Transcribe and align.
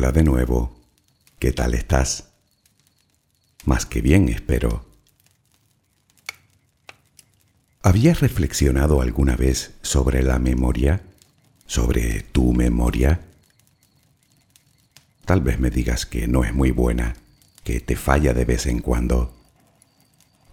Hola 0.00 0.12
de 0.12 0.24
nuevo. 0.24 0.74
¿Qué 1.38 1.52
tal 1.52 1.74
estás? 1.74 2.30
Más 3.66 3.84
que 3.84 4.00
bien, 4.00 4.30
espero. 4.30 4.86
¿Habías 7.82 8.20
reflexionado 8.20 9.02
alguna 9.02 9.36
vez 9.36 9.74
sobre 9.82 10.22
la 10.22 10.38
memoria? 10.38 11.02
¿Sobre 11.66 12.22
tu 12.22 12.54
memoria? 12.54 13.20
Tal 15.26 15.42
vez 15.42 15.60
me 15.60 15.68
digas 15.68 16.06
que 16.06 16.26
no 16.26 16.44
es 16.44 16.54
muy 16.54 16.70
buena, 16.70 17.14
que 17.62 17.80
te 17.80 17.94
falla 17.94 18.32
de 18.32 18.46
vez 18.46 18.64
en 18.64 18.78
cuando. 18.78 19.34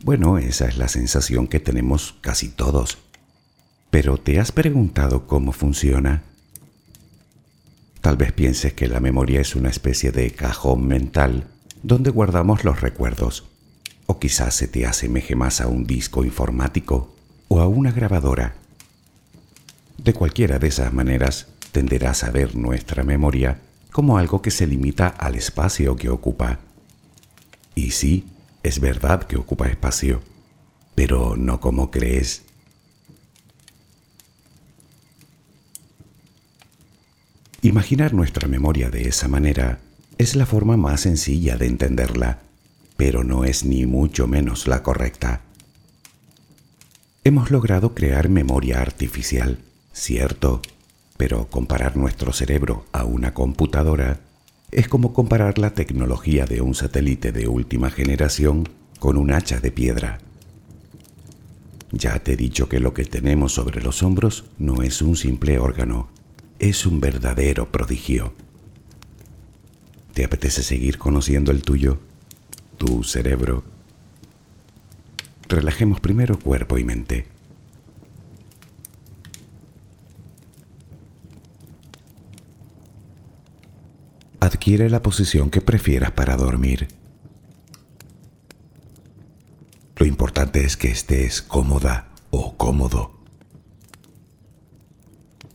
Bueno, 0.03 0.39
esa 0.39 0.67
es 0.67 0.77
la 0.77 0.89
sensación 0.89 1.47
que 1.47 1.61
tenemos 1.61 2.17
casi 2.19 2.49
todos. 2.49 2.97
Pero 3.91 4.17
¿te 4.17 4.41
has 4.41 4.51
preguntado 4.51 5.25
cómo 5.25 5.53
funciona? 5.53 6.23
Tal 8.01 8.15
vez 8.17 8.31
pienses 8.31 8.73
que 8.73 8.87
la 8.87 8.99
memoria 8.99 9.41
es 9.41 9.55
una 9.55 9.69
especie 9.69 10.11
de 10.11 10.31
cajón 10.31 10.87
mental 10.87 11.45
donde 11.83 12.09
guardamos 12.09 12.63
los 12.63 12.81
recuerdos. 12.81 13.45
O 14.05 14.19
quizás 14.19 14.55
se 14.55 14.67
te 14.67 14.85
asemeje 14.85 15.35
más 15.35 15.61
a 15.61 15.67
un 15.67 15.85
disco 15.85 16.23
informático 16.23 17.13
o 17.47 17.59
a 17.59 17.67
una 17.67 17.91
grabadora. 17.91 18.55
De 19.97 20.13
cualquiera 20.13 20.59
de 20.59 20.67
esas 20.67 20.93
maneras, 20.93 21.47
tenderás 21.71 22.23
a 22.23 22.31
ver 22.31 22.55
nuestra 22.55 23.03
memoria 23.03 23.59
como 23.91 24.17
algo 24.17 24.41
que 24.41 24.51
se 24.51 24.67
limita 24.67 25.07
al 25.07 25.35
espacio 25.35 25.95
que 25.95 26.09
ocupa. 26.09 26.59
Y 27.75 27.91
sí, 27.91 28.25
es 28.63 28.79
verdad 28.79 29.23
que 29.23 29.37
ocupa 29.37 29.67
espacio, 29.67 30.21
pero 30.95 31.35
no 31.35 31.59
como 31.59 31.91
crees. 31.91 32.43
Imaginar 37.61 38.13
nuestra 38.13 38.47
memoria 38.47 38.89
de 38.89 39.07
esa 39.07 39.27
manera 39.27 39.79
es 40.19 40.35
la 40.35 40.45
forma 40.45 40.77
más 40.77 41.01
sencilla 41.01 41.57
de 41.57 41.65
entenderla, 41.65 42.39
pero 42.97 43.23
no 43.23 43.45
es 43.45 43.65
ni 43.65 43.85
mucho 43.85 44.27
menos 44.27 44.67
la 44.67 44.83
correcta. 44.83 45.41
Hemos 47.23 47.49
logrado 47.49 47.95
crear 47.95 48.29
memoria 48.29 48.79
artificial, 48.79 49.59
cierto, 49.91 50.61
pero 51.17 51.49
comparar 51.49 51.97
nuestro 51.97 52.31
cerebro 52.31 52.85
a 52.91 53.05
una 53.05 53.33
computadora 53.33 54.19
es 54.71 54.87
como 54.87 55.13
comparar 55.13 55.57
la 55.57 55.71
tecnología 55.71 56.45
de 56.45 56.61
un 56.61 56.75
satélite 56.75 57.31
de 57.31 57.47
última 57.47 57.89
generación 57.89 58.69
con 58.99 59.17
un 59.17 59.31
hacha 59.31 59.59
de 59.59 59.71
piedra. 59.71 60.19
Ya 61.91 62.19
te 62.19 62.33
he 62.33 62.37
dicho 62.37 62.69
que 62.69 62.79
lo 62.79 62.93
que 62.93 63.05
tenemos 63.05 63.53
sobre 63.53 63.81
los 63.81 64.03
hombros 64.03 64.45
no 64.59 64.83
es 64.83 65.01
un 65.01 65.15
simple 65.15 65.57
órgano, 65.57 66.09
es 66.59 66.85
un 66.85 66.99
verdadero 66.99 67.71
prodigio. 67.71 68.33
¿Te 70.13 70.25
apetece 70.25 70.63
seguir 70.63 70.97
conociendo 70.97 71.51
el 71.51 71.61
tuyo? 71.61 71.99
Tu 72.77 73.03
cerebro. 73.03 73.63
Relajemos 75.47 75.99
primero 75.99 76.39
cuerpo 76.39 76.77
y 76.77 76.83
mente. 76.83 77.27
Adquiere 84.39 84.89
la 84.89 85.01
posición 85.01 85.49
que 85.49 85.61
prefieras 85.61 86.11
para 86.11 86.35
dormir. 86.35 86.87
Lo 89.97 90.05
importante 90.05 90.63
es 90.63 90.77
que 90.77 90.91
estés 90.91 91.41
cómoda 91.41 92.09
o 92.29 92.55
cómodo. 92.55 93.16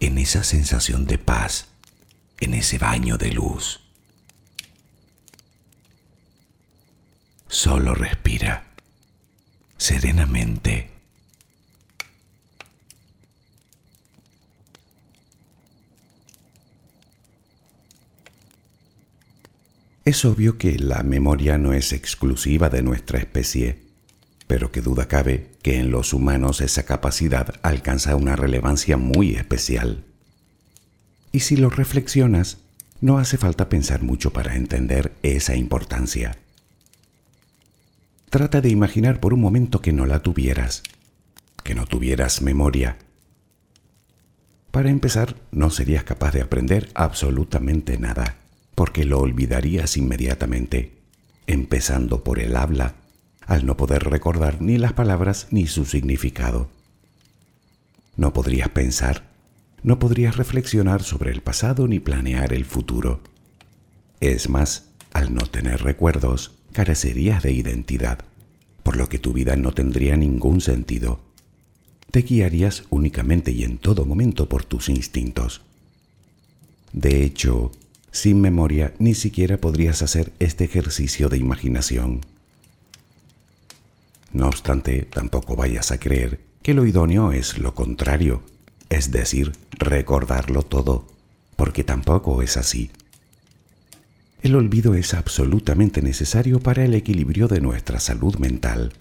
en 0.00 0.18
esa 0.18 0.44
sensación 0.44 1.06
de 1.06 1.18
paz, 1.18 1.68
en 2.40 2.54
ese 2.54 2.78
baño 2.78 3.18
de 3.18 3.32
luz. 3.32 3.80
Solo 7.48 7.94
respira 7.94 8.68
serenamente. 9.78 10.90
Es 20.04 20.24
obvio 20.24 20.56
que 20.56 20.78
la 20.78 21.02
memoria 21.02 21.58
no 21.58 21.74
es 21.74 21.92
exclusiva 21.92 22.70
de 22.70 22.82
nuestra 22.82 23.18
especie, 23.18 23.82
pero 24.46 24.72
que 24.72 24.80
duda 24.80 25.06
cabe 25.06 25.50
en 25.76 25.90
los 25.90 26.12
humanos 26.12 26.60
esa 26.60 26.84
capacidad 26.84 27.54
alcanza 27.62 28.16
una 28.16 28.36
relevancia 28.36 28.96
muy 28.96 29.34
especial. 29.34 30.04
Y 31.32 31.40
si 31.40 31.56
lo 31.56 31.70
reflexionas, 31.70 32.58
no 33.00 33.18
hace 33.18 33.36
falta 33.36 33.68
pensar 33.68 34.02
mucho 34.02 34.32
para 34.32 34.56
entender 34.56 35.12
esa 35.22 35.54
importancia. 35.54 36.36
Trata 38.30 38.60
de 38.60 38.68
imaginar 38.68 39.20
por 39.20 39.32
un 39.32 39.40
momento 39.40 39.80
que 39.80 39.92
no 39.92 40.04
la 40.04 40.20
tuvieras, 40.20 40.82
que 41.62 41.74
no 41.74 41.86
tuvieras 41.86 42.42
memoria. 42.42 42.98
Para 44.70 44.90
empezar, 44.90 45.36
no 45.50 45.70
serías 45.70 46.04
capaz 46.04 46.32
de 46.32 46.42
aprender 46.42 46.90
absolutamente 46.94 47.98
nada, 47.98 48.36
porque 48.74 49.04
lo 49.04 49.18
olvidarías 49.18 49.96
inmediatamente, 49.96 50.92
empezando 51.46 52.22
por 52.22 52.38
el 52.38 52.54
habla, 52.56 52.94
al 53.48 53.64
no 53.64 53.76
poder 53.78 54.04
recordar 54.04 54.60
ni 54.60 54.76
las 54.76 54.92
palabras 54.92 55.48
ni 55.50 55.66
su 55.66 55.86
significado. 55.86 56.68
No 58.14 58.34
podrías 58.34 58.68
pensar, 58.68 59.24
no 59.82 59.98
podrías 59.98 60.36
reflexionar 60.36 61.02
sobre 61.02 61.32
el 61.32 61.40
pasado 61.40 61.88
ni 61.88 61.98
planear 61.98 62.52
el 62.52 62.66
futuro. 62.66 63.20
Es 64.20 64.50
más, 64.50 64.90
al 65.14 65.34
no 65.34 65.46
tener 65.46 65.82
recuerdos, 65.82 66.52
carecerías 66.72 67.42
de 67.42 67.52
identidad, 67.52 68.18
por 68.82 68.96
lo 68.96 69.08
que 69.08 69.18
tu 69.18 69.32
vida 69.32 69.56
no 69.56 69.72
tendría 69.72 70.16
ningún 70.16 70.60
sentido. 70.60 71.20
Te 72.10 72.22
guiarías 72.22 72.84
únicamente 72.90 73.50
y 73.50 73.64
en 73.64 73.78
todo 73.78 74.04
momento 74.04 74.48
por 74.48 74.64
tus 74.64 74.90
instintos. 74.90 75.62
De 76.92 77.24
hecho, 77.24 77.72
sin 78.10 78.42
memoria 78.42 78.92
ni 78.98 79.14
siquiera 79.14 79.56
podrías 79.58 80.02
hacer 80.02 80.32
este 80.38 80.64
ejercicio 80.64 81.30
de 81.30 81.38
imaginación. 81.38 82.20
No 84.32 84.46
obstante, 84.46 85.02
tampoco 85.02 85.56
vayas 85.56 85.90
a 85.90 85.98
creer 85.98 86.40
que 86.62 86.74
lo 86.74 86.86
idóneo 86.86 87.32
es 87.32 87.58
lo 87.58 87.74
contrario, 87.74 88.42
es 88.90 89.10
decir, 89.10 89.52
recordarlo 89.70 90.62
todo, 90.62 91.06
porque 91.56 91.84
tampoco 91.84 92.42
es 92.42 92.56
así. 92.56 92.90
El 94.42 94.54
olvido 94.54 94.94
es 94.94 95.14
absolutamente 95.14 96.02
necesario 96.02 96.60
para 96.60 96.84
el 96.84 96.94
equilibrio 96.94 97.48
de 97.48 97.60
nuestra 97.60 97.98
salud 98.00 98.36
mental. 98.36 98.92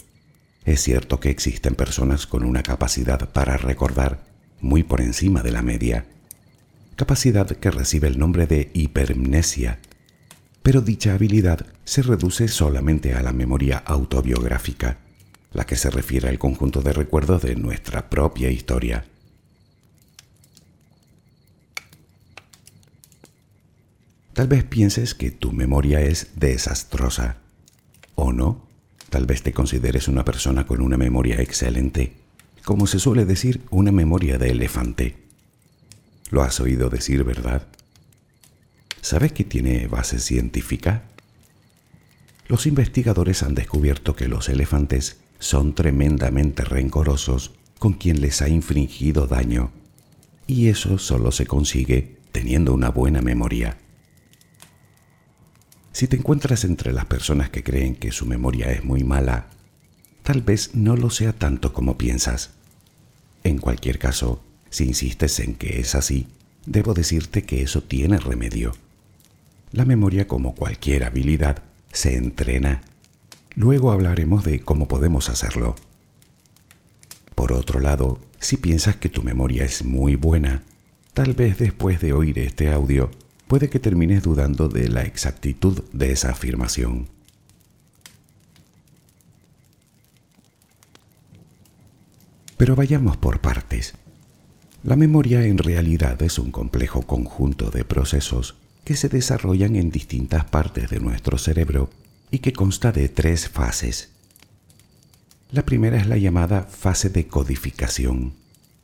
Es 0.65 0.81
cierto 0.81 1.19
que 1.19 1.29
existen 1.29 1.75
personas 1.75 2.25
con 2.25 2.43
una 2.43 2.63
capacidad 2.63 3.29
para 3.31 3.57
recordar 3.57 4.25
muy 4.60 4.84
por 4.84 5.01
encima 5.01 5.43
de 5.43 5.51
la 5.51 5.62
media, 5.62 6.05
capacidad 6.96 7.48
que 7.48 7.69
recibe 7.69 8.07
el 8.07 8.17
nombre 8.17 8.48
de 8.48 8.72
hipermnesia, 8.74 9.79
pero 10.63 10.81
dicha 10.81 11.13
habilidad 11.13 11.65
se 11.86 12.01
reduce 12.01 12.48
solamente 12.48 13.13
a 13.13 13.22
la 13.22 13.31
memoria 13.31 13.77
autobiográfica, 13.77 14.98
la 15.58 15.66
que 15.66 15.76
se 15.76 15.90
refiere 15.90 16.30
al 16.30 16.38
conjunto 16.38 16.84
de 16.84 16.94
recuerdos 16.94 17.42
de 17.42 17.56
nuestra 17.56 18.12
propia 18.12 18.52
historia. 18.52 19.06
Tal 24.34 24.48
vez 24.48 24.64
pienses 24.64 25.16
que 25.16 25.32
tu 25.32 25.52
memoria 25.52 26.00
es 26.00 26.28
desastrosa. 26.36 27.38
¿O 28.14 28.34
no? 28.34 28.68
Tal 29.10 29.26
vez 29.26 29.42
te 29.42 29.52
consideres 29.52 30.08
una 30.08 30.24
persona 30.24 30.68
con 30.68 30.80
una 30.80 30.96
memoria 30.96 31.42
excelente. 31.42 32.14
Como 32.64 32.86
se 32.86 33.00
suele 33.00 33.26
decir, 33.26 33.64
una 33.72 33.92
memoria 33.92 34.38
de 34.38 34.52
elefante. 34.52 35.16
Lo 36.30 36.44
has 36.44 36.60
oído 36.60 36.92
decir, 36.92 37.24
¿verdad? 37.24 37.66
¿Sabes 39.02 39.32
que 39.32 39.44
tiene 39.44 39.88
base 39.88 40.20
científica? 40.20 41.06
Los 42.48 42.68
investigadores 42.68 43.42
han 43.42 43.56
descubierto 43.56 44.16
que 44.16 44.28
los 44.28 44.50
elefantes 44.50 45.18
son 45.39 45.75
tremendamente 45.75 46.63
rencorosos 46.63 47.51
con 47.79 47.94
quien 47.94 48.22
les 48.22 48.41
ha 48.41 48.50
infringido 48.50 49.27
daño, 49.27 49.72
y 50.48 50.67
eso 50.67 50.98
solo 50.98 51.32
se 51.32 51.46
consigue 51.46 52.17
teniendo 52.32 52.74
una 52.74 52.89
buena 52.89 53.22
memoria. 53.22 53.77
Si 55.91 56.08
te 56.08 56.15
encuentras 56.17 56.63
entre 56.63 56.94
las 56.94 57.06
personas 57.06 57.50
que 57.50 57.63
creen 57.63 57.96
que 57.96 58.12
su 58.12 58.25
memoria 58.25 58.72
es 58.72 58.84
muy 58.84 59.03
mala, 59.03 59.48
tal 60.24 60.41
vez 60.41 60.75
no 60.75 60.96
lo 60.96 61.10
sea 61.10 61.34
tanto 61.34 61.74
como 61.74 61.98
piensas. 61.98 62.51
En 63.44 63.58
cualquier 63.58 63.98
caso, 63.98 64.44
si 64.70 64.86
insistes 64.86 65.39
en 65.39 65.56
que 65.56 65.79
es 65.79 65.96
así, 65.96 66.27
debo 66.65 66.94
decirte 66.94 67.44
que 67.44 67.62
eso 67.62 67.82
tiene 67.82 68.20
remedio. 68.20 68.74
La 69.72 69.86
memoria, 69.86 70.27
como 70.27 70.53
cualquier 70.53 71.03
habilidad, 71.03 71.63
se 71.91 72.15
entrena. 72.15 72.82
Luego 73.58 73.92
hablaremos 73.92 74.44
de 74.44 74.60
cómo 74.60 74.88
podemos 74.88 75.30
hacerlo. 75.30 75.74
Por 77.34 77.52
otro 77.52 77.80
lado, 77.80 78.20
si 78.40 78.56
piensas 78.56 78.98
que 78.98 79.10
tu 79.10 79.24
memoria 79.24 79.66
es 79.66 79.84
muy 79.84 80.16
buena, 80.16 80.62
tal 81.16 81.34
vez 81.34 81.58
después 81.58 82.00
de 82.00 82.14
oír 82.14 82.38
este 82.38 82.72
audio 82.72 83.10
puede 83.48 83.68
que 83.68 83.80
termines 83.80 84.22
dudando 84.22 84.70
de 84.70 84.90
la 84.90 85.02
exactitud 85.02 85.84
de 85.92 86.12
esa 86.12 86.30
afirmación. 86.30 87.08
Pero 92.58 92.76
vayamos 92.76 93.18
por 93.18 93.42
partes. 93.42 93.96
La 94.84 94.96
memoria 94.96 95.44
en 95.44 95.58
realidad 95.58 96.22
es 96.22 96.38
un 96.38 96.52
complejo 96.52 97.02
conjunto 97.02 97.72
de 97.72 97.84
procesos 97.84 98.54
que 98.84 98.96
se 98.96 99.10
desarrollan 99.10 99.76
en 99.76 99.90
distintas 99.90 100.46
partes 100.46 100.92
de 100.92 101.00
nuestro 101.00 101.40
cerebro 101.40 101.90
y 102.31 102.39
que 102.39 102.53
consta 102.53 102.91
de 102.91 103.10
tres 103.10 103.50
fases. 103.50 104.10
La 105.51 105.65
primera 105.65 105.98
es 105.98 106.07
la 106.07 106.17
llamada 106.17 106.63
fase 106.63 107.10
de 107.10 107.27
codificación. 107.27 108.34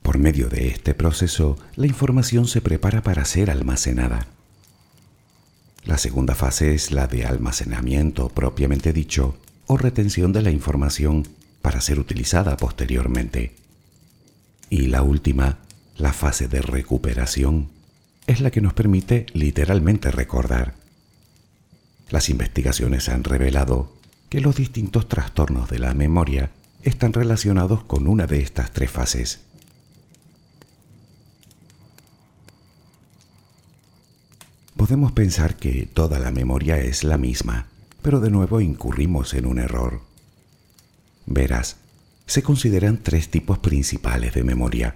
Por 0.01 0.17
medio 0.17 0.49
de 0.49 0.67
este 0.67 0.93
proceso, 0.93 1.57
la 1.75 1.87
información 1.87 2.47
se 2.47 2.61
prepara 2.61 3.01
para 3.03 3.25
ser 3.25 3.51
almacenada. 3.51 4.27
La 5.85 5.97
segunda 5.97 6.35
fase 6.35 6.73
es 6.73 6.91
la 6.91 7.07
de 7.07 7.25
almacenamiento 7.25 8.29
propiamente 8.29 8.93
dicho 8.93 9.37
o 9.67 9.77
retención 9.77 10.31
de 10.31 10.41
la 10.41 10.51
información 10.51 11.27
para 11.61 11.81
ser 11.81 11.99
utilizada 11.99 12.55
posteriormente. 12.55 13.55
Y 14.69 14.87
la 14.87 15.03
última, 15.03 15.59
la 15.97 16.13
fase 16.13 16.47
de 16.47 16.61
recuperación, 16.61 17.69
es 18.27 18.39
la 18.39 18.51
que 18.51 18.61
nos 18.61 18.73
permite 18.73 19.25
literalmente 19.33 20.11
recordar. 20.11 20.75
Las 22.09 22.29
investigaciones 22.29 23.09
han 23.09 23.23
revelado 23.23 23.93
que 24.29 24.41
los 24.41 24.55
distintos 24.55 25.07
trastornos 25.07 25.69
de 25.69 25.79
la 25.79 25.93
memoria 25.93 26.51
están 26.83 27.13
relacionados 27.13 27.83
con 27.83 28.07
una 28.07 28.27
de 28.27 28.41
estas 28.41 28.71
tres 28.71 28.91
fases. 28.91 29.39
Podemos 34.75 35.11
pensar 35.11 35.55
que 35.55 35.87
toda 35.91 36.19
la 36.19 36.31
memoria 36.31 36.77
es 36.77 37.03
la 37.03 37.17
misma, 37.17 37.67
pero 38.01 38.19
de 38.19 38.29
nuevo 38.29 38.59
incurrimos 38.59 39.33
en 39.33 39.45
un 39.45 39.59
error. 39.59 40.01
Verás, 41.25 41.77
se 42.25 42.43
consideran 42.43 42.97
tres 42.97 43.29
tipos 43.29 43.59
principales 43.59 44.33
de 44.33 44.43
memoria, 44.43 44.95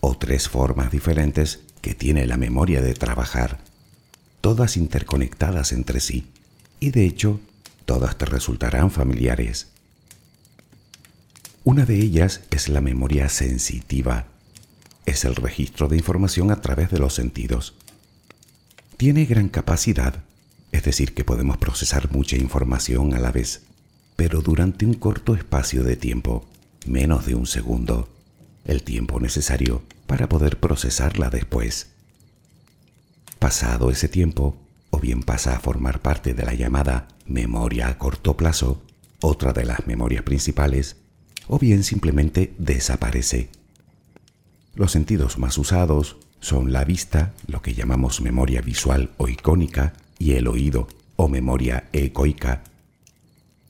o 0.00 0.16
tres 0.16 0.48
formas 0.48 0.90
diferentes 0.90 1.60
que 1.80 1.94
tiene 1.94 2.26
la 2.26 2.36
memoria 2.36 2.82
de 2.82 2.94
trabajar, 2.94 3.60
todas 4.40 4.76
interconectadas 4.76 5.72
entre 5.72 6.00
sí, 6.00 6.26
y 6.80 6.90
de 6.90 7.04
hecho, 7.04 7.40
todas 7.84 8.16
te 8.18 8.26
resultarán 8.26 8.90
familiares. 8.90 9.68
Una 11.64 11.84
de 11.84 11.96
ellas 11.96 12.40
es 12.50 12.68
la 12.68 12.80
memoria 12.80 13.28
sensitiva. 13.28 14.26
Es 15.06 15.24
el 15.24 15.36
registro 15.36 15.88
de 15.88 15.96
información 15.96 16.50
a 16.50 16.60
través 16.60 16.90
de 16.90 16.98
los 16.98 17.14
sentidos. 17.14 17.74
Tiene 18.96 19.26
gran 19.26 19.48
capacidad, 19.48 20.24
es 20.72 20.82
decir, 20.84 21.14
que 21.14 21.24
podemos 21.24 21.56
procesar 21.56 22.10
mucha 22.10 22.36
información 22.36 23.14
a 23.14 23.18
la 23.18 23.32
vez, 23.32 23.62
pero 24.16 24.40
durante 24.40 24.86
un 24.86 24.94
corto 24.94 25.34
espacio 25.34 25.84
de 25.84 25.96
tiempo, 25.96 26.46
menos 26.86 27.26
de 27.26 27.34
un 27.34 27.46
segundo, 27.46 28.08
el 28.64 28.82
tiempo 28.82 29.20
necesario 29.20 29.82
para 30.06 30.28
poder 30.28 30.58
procesarla 30.58 31.30
después. 31.30 31.88
Pasado 33.38 33.90
ese 33.90 34.08
tiempo, 34.08 34.56
o 34.98 35.00
bien 35.00 35.22
pasa 35.22 35.54
a 35.54 35.60
formar 35.60 36.02
parte 36.02 36.34
de 36.34 36.44
la 36.44 36.54
llamada 36.54 37.06
memoria 37.24 37.86
a 37.86 37.98
corto 37.98 38.36
plazo, 38.36 38.82
otra 39.20 39.52
de 39.52 39.64
las 39.64 39.86
memorias 39.86 40.24
principales, 40.24 40.96
o 41.46 41.60
bien 41.60 41.84
simplemente 41.84 42.52
desaparece. 42.58 43.48
Los 44.74 44.90
sentidos 44.90 45.38
más 45.38 45.56
usados 45.56 46.16
son 46.40 46.72
la 46.72 46.84
vista, 46.84 47.32
lo 47.46 47.62
que 47.62 47.74
llamamos 47.74 48.20
memoria 48.20 48.60
visual 48.60 49.12
o 49.18 49.28
icónica, 49.28 49.92
y 50.18 50.32
el 50.32 50.48
oído 50.48 50.88
o 51.14 51.28
memoria 51.28 51.88
ecoica, 51.92 52.64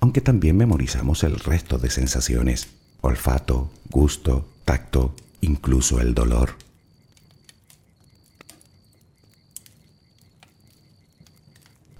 aunque 0.00 0.22
también 0.22 0.56
memorizamos 0.56 1.24
el 1.24 1.38
resto 1.38 1.76
de 1.76 1.90
sensaciones, 1.90 2.68
olfato, 3.02 3.70
gusto, 3.90 4.48
tacto, 4.64 5.14
incluso 5.42 6.00
el 6.00 6.14
dolor. 6.14 6.56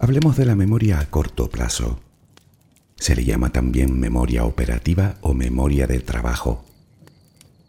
Hablemos 0.01 0.37
de 0.37 0.47
la 0.47 0.55
memoria 0.55 1.01
a 1.01 1.07
corto 1.07 1.51
plazo. 1.51 1.99
Se 2.95 3.17
le 3.17 3.25
llama 3.25 3.51
también 3.51 3.99
memoria 3.99 4.45
operativa 4.45 5.17
o 5.23 5.35
memoria 5.35 5.89
de 5.89 5.99
trabajo. 5.99 6.65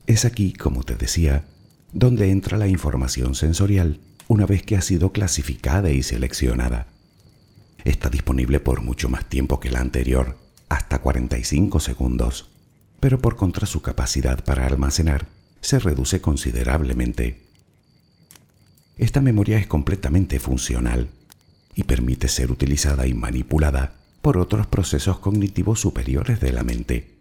Es 0.05 0.25
aquí, 0.25 0.53
como 0.53 0.83
te 0.83 0.95
decía, 0.95 1.45
donde 1.91 2.29
entra 2.29 2.59
la 2.59 2.67
información 2.67 3.33
sensorial 3.33 3.99
una 4.27 4.45
vez 4.45 4.61
que 4.61 4.77
ha 4.77 4.81
sido 4.81 5.11
clasificada 5.11 5.89
y 5.89 6.03
seleccionada. 6.03 6.85
Está 7.83 8.11
disponible 8.11 8.59
por 8.59 8.83
mucho 8.83 9.09
más 9.09 9.25
tiempo 9.25 9.59
que 9.59 9.71
la 9.71 9.79
anterior, 9.79 10.37
hasta 10.69 10.99
45 10.99 11.79
segundos, 11.79 12.51
pero 12.99 13.17
por 13.17 13.37
contra 13.37 13.65
su 13.65 13.81
capacidad 13.81 14.43
para 14.43 14.67
almacenar 14.67 15.25
se 15.61 15.79
reduce 15.79 16.21
considerablemente. 16.21 17.41
Esta 18.97 19.19
memoria 19.19 19.57
es 19.57 19.65
completamente 19.65 20.39
funcional 20.39 21.09
y 21.75 21.83
permite 21.83 22.27
ser 22.27 22.51
utilizada 22.51 23.07
y 23.07 23.13
manipulada 23.13 23.93
por 24.21 24.37
otros 24.37 24.67
procesos 24.67 25.19
cognitivos 25.19 25.79
superiores 25.79 26.39
de 26.39 26.51
la 26.51 26.63
mente. 26.63 27.15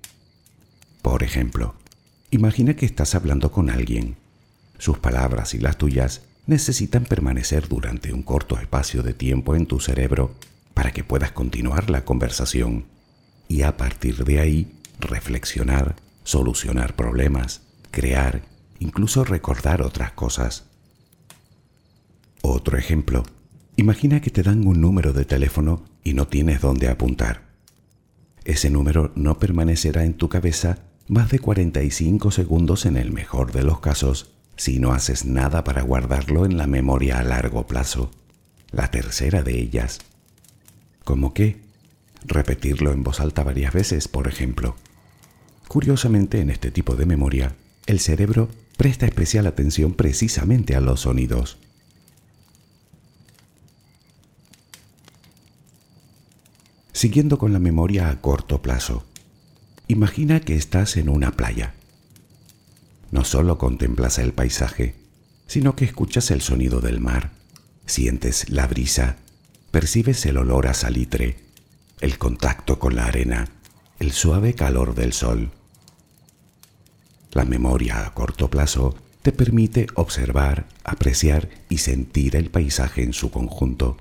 Por 1.02 1.22
ejemplo, 1.22 1.74
imagina 2.30 2.74
que 2.74 2.86
estás 2.86 3.14
hablando 3.14 3.52
con 3.52 3.70
alguien. 3.70 4.16
Sus 4.78 4.98
palabras 4.98 5.54
y 5.54 5.58
las 5.58 5.78
tuyas 5.78 6.22
necesitan 6.46 7.04
permanecer 7.04 7.68
durante 7.68 8.12
un 8.12 8.22
corto 8.22 8.58
espacio 8.58 9.02
de 9.02 9.14
tiempo 9.14 9.54
en 9.54 9.66
tu 9.66 9.80
cerebro 9.80 10.34
para 10.74 10.92
que 10.92 11.04
puedas 11.04 11.32
continuar 11.32 11.90
la 11.90 12.04
conversación 12.04 12.86
y 13.48 13.62
a 13.62 13.76
partir 13.76 14.24
de 14.24 14.40
ahí 14.40 14.72
reflexionar, 14.98 15.96
solucionar 16.24 16.94
problemas, 16.96 17.62
crear, 17.90 18.42
incluso 18.78 19.24
recordar 19.24 19.82
otras 19.82 20.12
cosas. 20.12 20.64
Otro 22.42 22.78
ejemplo, 22.78 23.24
imagina 23.78 24.20
que 24.20 24.30
te 24.30 24.42
dan 24.42 24.66
un 24.66 24.80
número 24.80 25.12
de 25.12 25.24
teléfono 25.24 25.84
y 26.02 26.12
no 26.12 26.26
tienes 26.26 26.60
dónde 26.60 26.88
apuntar. 26.88 27.42
Ese 28.44 28.70
número 28.70 29.12
no 29.14 29.38
permanecerá 29.38 30.04
en 30.04 30.14
tu 30.14 30.28
cabeza 30.28 30.80
más 31.06 31.30
de 31.30 31.38
45 31.38 32.32
segundos 32.32 32.86
en 32.86 32.96
el 32.96 33.12
mejor 33.12 33.52
de 33.52 33.62
los 33.62 33.78
casos 33.78 34.32
si 34.56 34.80
no 34.80 34.92
haces 34.92 35.24
nada 35.24 35.62
para 35.62 35.82
guardarlo 35.82 36.44
en 36.44 36.56
la 36.56 36.66
memoria 36.66 37.20
a 37.20 37.22
largo 37.22 37.68
plazo. 37.68 38.10
La 38.72 38.90
tercera 38.90 39.44
de 39.44 39.60
ellas. 39.60 40.00
¿Cómo 41.04 41.32
qué? 41.32 41.60
Repetirlo 42.26 42.90
en 42.90 43.04
voz 43.04 43.20
alta 43.20 43.44
varias 43.44 43.72
veces, 43.72 44.08
por 44.08 44.26
ejemplo. 44.26 44.74
Curiosamente, 45.68 46.40
en 46.40 46.50
este 46.50 46.72
tipo 46.72 46.96
de 46.96 47.06
memoria, 47.06 47.54
el 47.86 48.00
cerebro 48.00 48.48
presta 48.76 49.06
especial 49.06 49.46
atención 49.46 49.92
precisamente 49.94 50.74
a 50.74 50.80
los 50.80 51.02
sonidos. 51.02 51.58
Siguiendo 56.98 57.38
con 57.38 57.52
la 57.52 57.60
memoria 57.60 58.08
a 58.08 58.20
corto 58.20 58.60
plazo, 58.60 59.04
imagina 59.86 60.40
que 60.40 60.56
estás 60.56 60.96
en 60.96 61.08
una 61.08 61.30
playa 61.30 61.74
no 63.12 63.22
solo 63.22 63.56
contemplas 63.56 64.18
el 64.18 64.32
paisaje, 64.32 64.96
sino 65.46 65.76
que 65.76 65.84
escuchas 65.84 66.32
el 66.32 66.40
sonido 66.40 66.80
del 66.80 66.98
mar, 66.98 67.30
sientes 67.86 68.50
la 68.50 68.66
brisa, 68.66 69.14
percibes 69.70 70.26
el 70.26 70.38
olor 70.38 70.66
a 70.66 70.74
salitre, 70.74 71.36
el 72.00 72.18
contacto 72.18 72.80
con 72.80 72.96
la 72.96 73.06
arena, 73.06 73.46
el 74.00 74.10
suave 74.10 74.54
calor 74.54 74.96
del 74.96 75.12
sol. 75.12 75.52
La 77.30 77.44
memoria 77.44 78.04
a 78.04 78.12
corto 78.12 78.50
plazo 78.50 78.96
te 79.22 79.30
permite 79.30 79.86
observar, 79.94 80.66
apreciar 80.82 81.48
y 81.68 81.78
sentir 81.78 82.34
el 82.34 82.50
paisaje 82.50 83.04
en 83.04 83.12
su 83.12 83.30
conjunto. 83.30 83.98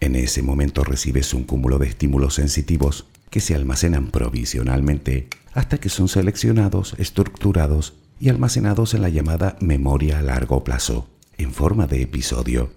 En 0.00 0.16
ese 0.16 0.42
momento 0.42 0.82
recibes 0.82 1.34
un 1.34 1.44
cúmulo 1.44 1.78
de 1.78 1.86
estímulos 1.86 2.34
sensitivos 2.34 3.06
que 3.28 3.40
se 3.40 3.54
almacenan 3.54 4.10
provisionalmente 4.10 5.28
hasta 5.52 5.78
que 5.78 5.90
son 5.90 6.08
seleccionados, 6.08 6.94
estructurados 6.98 7.94
y 8.18 8.30
almacenados 8.30 8.94
en 8.94 9.02
la 9.02 9.10
llamada 9.10 9.56
memoria 9.60 10.18
a 10.18 10.22
largo 10.22 10.64
plazo, 10.64 11.08
en 11.36 11.52
forma 11.52 11.86
de 11.86 12.02
episodio. 12.02 12.72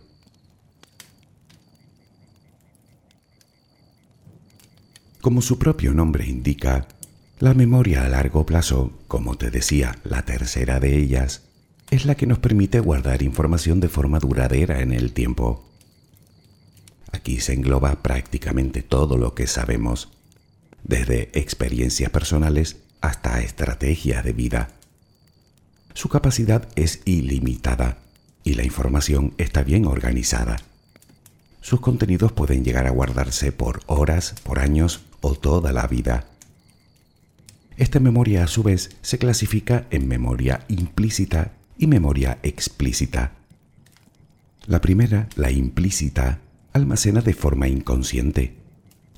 Como 5.22 5.42
su 5.42 5.58
propio 5.58 5.94
nombre 5.94 6.28
indica, 6.28 6.88
la 7.40 7.54
memoria 7.54 8.04
a 8.04 8.10
largo 8.10 8.46
plazo, 8.46 8.92
como 9.08 9.38
te 9.38 9.50
decía, 9.50 9.98
la 10.04 10.24
tercera 10.24 10.82
de 10.82 10.98
ellas, 10.98 11.44
es 11.92 12.06
la 12.06 12.16
que 12.16 12.28
nos 12.28 12.40
permite 12.40 12.82
guardar 12.82 13.22
información 13.22 13.80
de 13.80 13.88
forma 13.88 14.20
duradera 14.20 14.82
en 14.82 14.92
el 14.92 15.14
tiempo. 15.14 15.73
Aquí 17.14 17.40
se 17.40 17.54
engloba 17.54 18.02
prácticamente 18.02 18.82
todo 18.82 19.18
lo 19.18 19.34
que 19.36 19.48
sabemos 19.48 20.10
desde 20.84 21.30
experiencias 21.40 22.10
personales 22.10 22.78
hasta 23.00 23.42
estrategias 23.42 24.26
de 24.26 24.34
vida. 24.34 24.70
Su 25.94 26.10
capacidad 26.10 26.68
es 26.76 27.02
ilimitada 27.06 28.00
y 28.44 28.56
la 28.56 28.64
información 28.64 29.34
está 29.38 29.64
bien 29.64 29.86
organizada. 29.86 30.58
Sus 31.62 31.80
contenidos 31.80 32.34
pueden 32.34 32.66
llegar 32.66 32.88
a 32.88 32.92
guardarse 32.92 33.52
por 33.52 33.82
horas, 33.86 34.36
por 34.44 34.60
años 34.60 35.02
o 35.22 35.36
toda 35.36 35.72
la 35.72 35.88
vida. 35.88 36.26
Esta 37.78 38.00
memoria 38.00 38.44
a 38.44 38.48
su 38.48 38.64
vez 38.64 38.98
se 39.02 39.18
clasifica 39.18 39.88
en 39.92 40.08
memoria 40.08 40.66
implícita 40.68 41.54
y 41.78 41.88
memoria 41.88 42.40
explícita. 42.44 43.32
La 44.66 44.82
primera, 44.82 45.30
la 45.36 45.52
implícita, 45.52 46.40
almacena 46.74 47.22
de 47.22 47.34
forma 47.34 47.68
inconsciente 47.68 48.64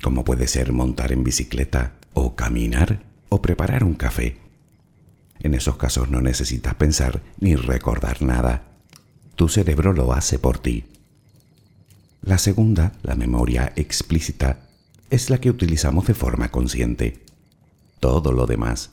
como 0.05 0.23
puede 0.23 0.47
ser 0.47 0.71
montar 0.71 1.11
en 1.11 1.23
bicicleta 1.23 1.93
o 2.13 2.35
caminar 2.35 3.01
o 3.29 3.41
preparar 3.41 3.83
un 3.83 3.95
café. 3.95 4.37
En 5.39 5.55
esos 5.55 5.77
casos 5.77 6.11
no 6.11 6.21
necesitas 6.21 6.75
pensar 6.75 7.23
ni 7.39 7.55
recordar 7.55 8.21
nada. 8.21 8.63
Tu 9.35 9.49
cerebro 9.49 9.93
lo 9.93 10.13
hace 10.13 10.37
por 10.37 10.59
ti. 10.59 10.85
La 12.21 12.37
segunda, 12.37 12.93
la 13.01 13.15
memoria 13.15 13.73
explícita, 13.75 14.59
es 15.09 15.31
la 15.31 15.39
que 15.39 15.49
utilizamos 15.49 16.05
de 16.05 16.13
forma 16.13 16.49
consciente. 16.49 17.23
Todo 17.99 18.31
lo 18.31 18.45
demás, 18.45 18.91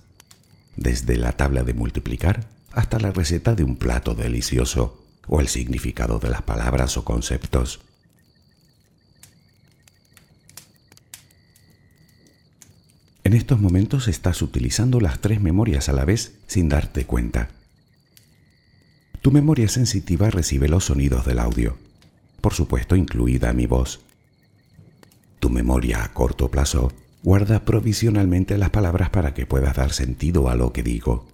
desde 0.77 1.16
la 1.16 1.33
tabla 1.33 1.62
de 1.62 1.75
multiplicar 1.75 2.48
hasta 2.72 2.98
la 2.98 3.12
receta 3.12 3.55
de 3.55 3.64
un 3.64 3.77
plato 3.77 4.14
delicioso 4.14 5.05
o 5.27 5.40
el 5.40 5.48
significado 5.48 6.18
de 6.18 6.31
las 6.31 6.40
palabras 6.40 6.96
o 6.96 7.05
conceptos, 7.05 7.81
En 13.33 13.38
estos 13.38 13.59
momentos 13.59 14.09
estás 14.09 14.42
utilizando 14.42 15.01
las 15.01 15.21
tres 15.21 15.40
memorias 15.40 15.88
a 15.88 15.95
la 15.95 16.05
vez 16.05 16.35
sin 16.49 16.68
darte 16.68 17.07
cuenta. 17.07 17.49
Tu 19.23 19.31
memoria 19.31 19.68
sensitiva 19.68 20.29
recibe 20.29 20.68
los 20.68 20.85
sonidos 20.85 21.25
del 21.25 21.38
audio, 21.38 21.79
por 22.42 22.53
supuesto 22.53 22.95
incluida 22.95 23.55
mi 23.55 23.64
voz. 23.64 24.01
Tu 25.40 25.49
memoria 25.49 26.05
a 26.05 26.12
corto 26.12 26.51
plazo 26.51 26.92
guarda 27.23 27.64
provisionalmente 27.64 28.59
las 28.59 28.68
palabras 28.68 29.09
para 29.09 29.33
que 29.33 29.47
puedas 29.47 29.77
dar 29.77 29.95
sentido 29.95 30.51
a 30.51 30.55
lo 30.55 30.75
que 30.75 30.83
digo. 30.83 31.27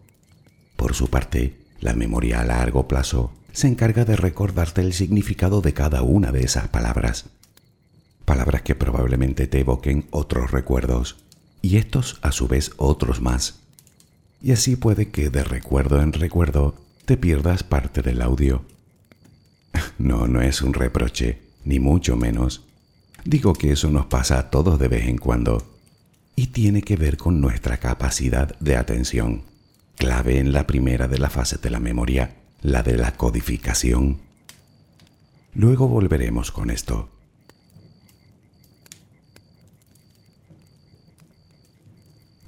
Por 0.77 0.95
su 0.95 1.11
parte, 1.11 1.59
la 1.81 1.95
memoria 1.95 2.43
a 2.43 2.45
largo 2.45 2.87
plazo 2.87 3.33
se 3.51 3.67
encarga 3.67 4.05
de 4.05 4.15
recordarte 4.15 4.83
el 4.83 4.93
significado 4.93 5.63
de 5.63 5.75
cada 5.75 6.03
una 6.03 6.31
de 6.31 6.45
esas 6.45 6.69
palabras. 6.69 7.25
Palabras 8.25 8.63
que 8.63 8.77
probablemente 8.77 9.49
te 9.49 9.59
evoquen 9.59 10.07
otros 10.13 10.53
recuerdos 10.53 11.17
y 11.63 11.77
estos 11.77 12.19
a 12.23 12.33
su 12.33 12.49
vez 12.49 12.73
otros 12.77 13.21
más. 13.21 13.61
Y 14.41 14.53
así 14.53 14.77
puede 14.77 15.11
que 15.11 15.31
de 15.31 15.45
recuerdo 15.45 16.01
en 16.01 16.13
recuerdo 16.13 16.75
te 17.05 17.17
pierdas 17.17 17.63
parte 17.63 18.03
del 18.03 18.23
audio. 18.23 18.65
No, 19.99 20.29
no 20.29 20.41
es 20.43 20.63
un 20.63 20.75
reproche, 20.75 21.41
ni 21.65 21.81
mucho 21.81 22.17
menos. 22.17 22.65
Digo 23.25 23.53
que 23.53 23.73
eso 23.73 23.91
nos 23.91 24.07
pasa 24.07 24.39
a 24.39 24.51
todos 24.51 24.79
de 24.79 24.89
vez 24.89 25.09
en 25.09 25.19
cuando 25.19 25.79
y 26.37 26.47
tiene 26.47 26.83
que 26.83 26.97
ver 26.97 27.17
con 27.17 27.41
nuestra 27.41 27.79
capacidad 27.79 28.57
de 28.61 28.77
atención, 28.77 29.43
clave 29.97 30.39
en 30.39 30.53
la 30.53 30.69
primera 30.69 31.09
de 31.09 31.19
las 31.19 31.33
fases 31.33 31.61
de 31.61 31.69
la 31.69 31.81
memoria, 31.81 32.37
la 32.63 32.85
de 32.85 32.97
la 32.97 33.17
codificación. 33.17 34.19
Luego 35.53 35.89
volveremos 35.89 36.53
con 36.53 36.71
esto. 36.71 37.09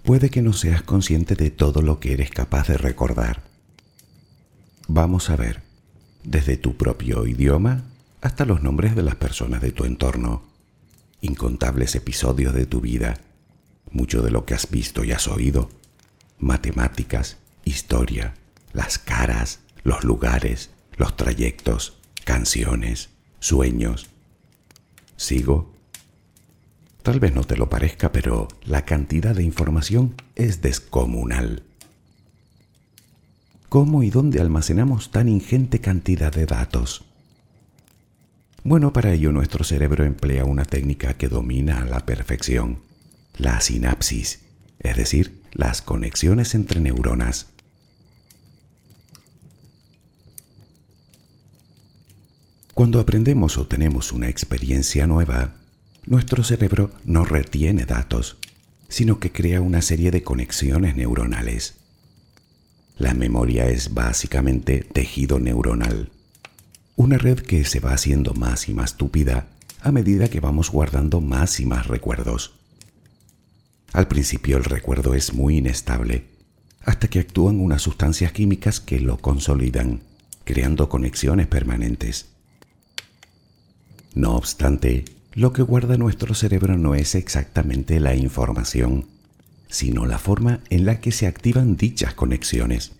Puede 0.02 0.30
que 0.30 0.42
no 0.42 0.52
seas 0.52 0.82
consciente 0.82 1.34
de 1.34 1.50
todo 1.50 1.82
lo 1.82 2.00
que 2.00 2.12
eres 2.12 2.30
capaz 2.30 2.68
de 2.68 2.78
recordar. 2.78 3.42
Vamos 4.88 5.30
a 5.30 5.36
ver, 5.36 5.62
desde 6.24 6.56
tu 6.56 6.76
propio 6.76 7.26
idioma 7.26 7.84
hasta 8.20 8.44
los 8.44 8.62
nombres 8.62 8.96
de 8.96 9.02
las 9.02 9.14
personas 9.16 9.62
de 9.62 9.72
tu 9.72 9.84
entorno, 9.84 10.42
incontables 11.20 11.94
episodios 11.94 12.54
de 12.54 12.66
tu 12.66 12.80
vida, 12.80 13.18
mucho 13.90 14.22
de 14.22 14.30
lo 14.30 14.44
que 14.44 14.54
has 14.54 14.70
visto 14.70 15.04
y 15.04 15.12
has 15.12 15.28
oído, 15.28 15.70
matemáticas, 16.38 17.36
historia, 17.64 18.34
las 18.72 18.98
caras, 18.98 19.60
los 19.82 20.04
lugares, 20.04 20.70
los 20.96 21.16
trayectos, 21.16 21.98
canciones, 22.24 23.10
sueños. 23.38 24.08
¿Sigo? 25.16 25.74
Tal 27.10 27.18
vez 27.18 27.34
no 27.34 27.42
te 27.42 27.56
lo 27.56 27.68
parezca, 27.68 28.12
pero 28.12 28.46
la 28.64 28.84
cantidad 28.84 29.34
de 29.34 29.42
información 29.42 30.14
es 30.36 30.62
descomunal. 30.62 31.64
¿Cómo 33.68 34.04
y 34.04 34.10
dónde 34.10 34.40
almacenamos 34.40 35.10
tan 35.10 35.28
ingente 35.28 35.80
cantidad 35.80 36.32
de 36.32 36.46
datos? 36.46 37.04
Bueno, 38.62 38.92
para 38.92 39.12
ello 39.12 39.32
nuestro 39.32 39.64
cerebro 39.64 40.04
emplea 40.04 40.44
una 40.44 40.64
técnica 40.64 41.14
que 41.14 41.28
domina 41.28 41.82
a 41.82 41.84
la 41.84 42.06
perfección, 42.06 42.78
la 43.36 43.60
sinapsis, 43.60 44.42
es 44.78 44.96
decir, 44.96 45.42
las 45.50 45.82
conexiones 45.82 46.54
entre 46.54 46.78
neuronas. 46.78 47.48
Cuando 52.72 53.00
aprendemos 53.00 53.58
o 53.58 53.66
tenemos 53.66 54.12
una 54.12 54.28
experiencia 54.28 55.08
nueva, 55.08 55.59
nuestro 56.06 56.44
cerebro 56.44 56.90
no 57.04 57.24
retiene 57.24 57.84
datos, 57.84 58.36
sino 58.88 59.20
que 59.20 59.32
crea 59.32 59.60
una 59.60 59.82
serie 59.82 60.10
de 60.10 60.22
conexiones 60.22 60.96
neuronales. 60.96 61.74
La 62.98 63.14
memoria 63.14 63.66
es 63.66 63.94
básicamente 63.94 64.80
tejido 64.92 65.38
neuronal, 65.38 66.10
una 66.96 67.16
red 67.16 67.38
que 67.38 67.64
se 67.64 67.80
va 67.80 67.92
haciendo 67.92 68.34
más 68.34 68.68
y 68.68 68.74
más 68.74 68.96
túpida 68.96 69.48
a 69.80 69.92
medida 69.92 70.28
que 70.28 70.40
vamos 70.40 70.70
guardando 70.70 71.20
más 71.20 71.60
y 71.60 71.66
más 71.66 71.86
recuerdos. 71.86 72.52
Al 73.92 74.06
principio 74.08 74.56
el 74.56 74.64
recuerdo 74.64 75.14
es 75.14 75.32
muy 75.32 75.58
inestable, 75.58 76.26
hasta 76.82 77.08
que 77.08 77.20
actúan 77.20 77.60
unas 77.60 77.82
sustancias 77.82 78.32
químicas 78.32 78.80
que 78.80 79.00
lo 79.00 79.18
consolidan, 79.18 80.00
creando 80.44 80.88
conexiones 80.88 81.46
permanentes. 81.46 82.26
No 84.14 84.34
obstante, 84.34 85.04
lo 85.32 85.52
que 85.52 85.62
guarda 85.62 85.96
nuestro 85.96 86.34
cerebro 86.34 86.76
no 86.76 86.94
es 86.94 87.14
exactamente 87.14 88.00
la 88.00 88.16
información, 88.16 89.06
sino 89.68 90.04
la 90.06 90.18
forma 90.18 90.60
en 90.70 90.84
la 90.84 91.00
que 91.00 91.12
se 91.12 91.26
activan 91.28 91.76
dichas 91.76 92.14
conexiones. 92.14 92.92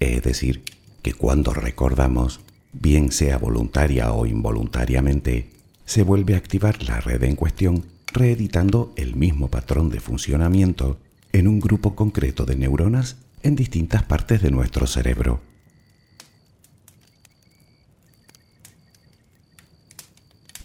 Es 0.00 0.22
decir, 0.22 0.62
que 1.02 1.12
cuando 1.12 1.52
recordamos, 1.52 2.40
bien 2.72 3.12
sea 3.12 3.36
voluntaria 3.36 4.12
o 4.12 4.24
involuntariamente, 4.24 5.50
se 5.84 6.02
vuelve 6.02 6.34
a 6.34 6.38
activar 6.38 6.82
la 6.82 7.00
red 7.00 7.22
en 7.22 7.36
cuestión, 7.36 7.84
reeditando 8.06 8.92
el 8.96 9.14
mismo 9.14 9.48
patrón 9.48 9.90
de 9.90 10.00
funcionamiento 10.00 10.98
en 11.32 11.46
un 11.46 11.60
grupo 11.60 11.94
concreto 11.94 12.46
de 12.46 12.56
neuronas 12.56 13.16
en 13.42 13.54
distintas 13.54 14.02
partes 14.02 14.40
de 14.40 14.50
nuestro 14.50 14.86
cerebro. 14.86 15.47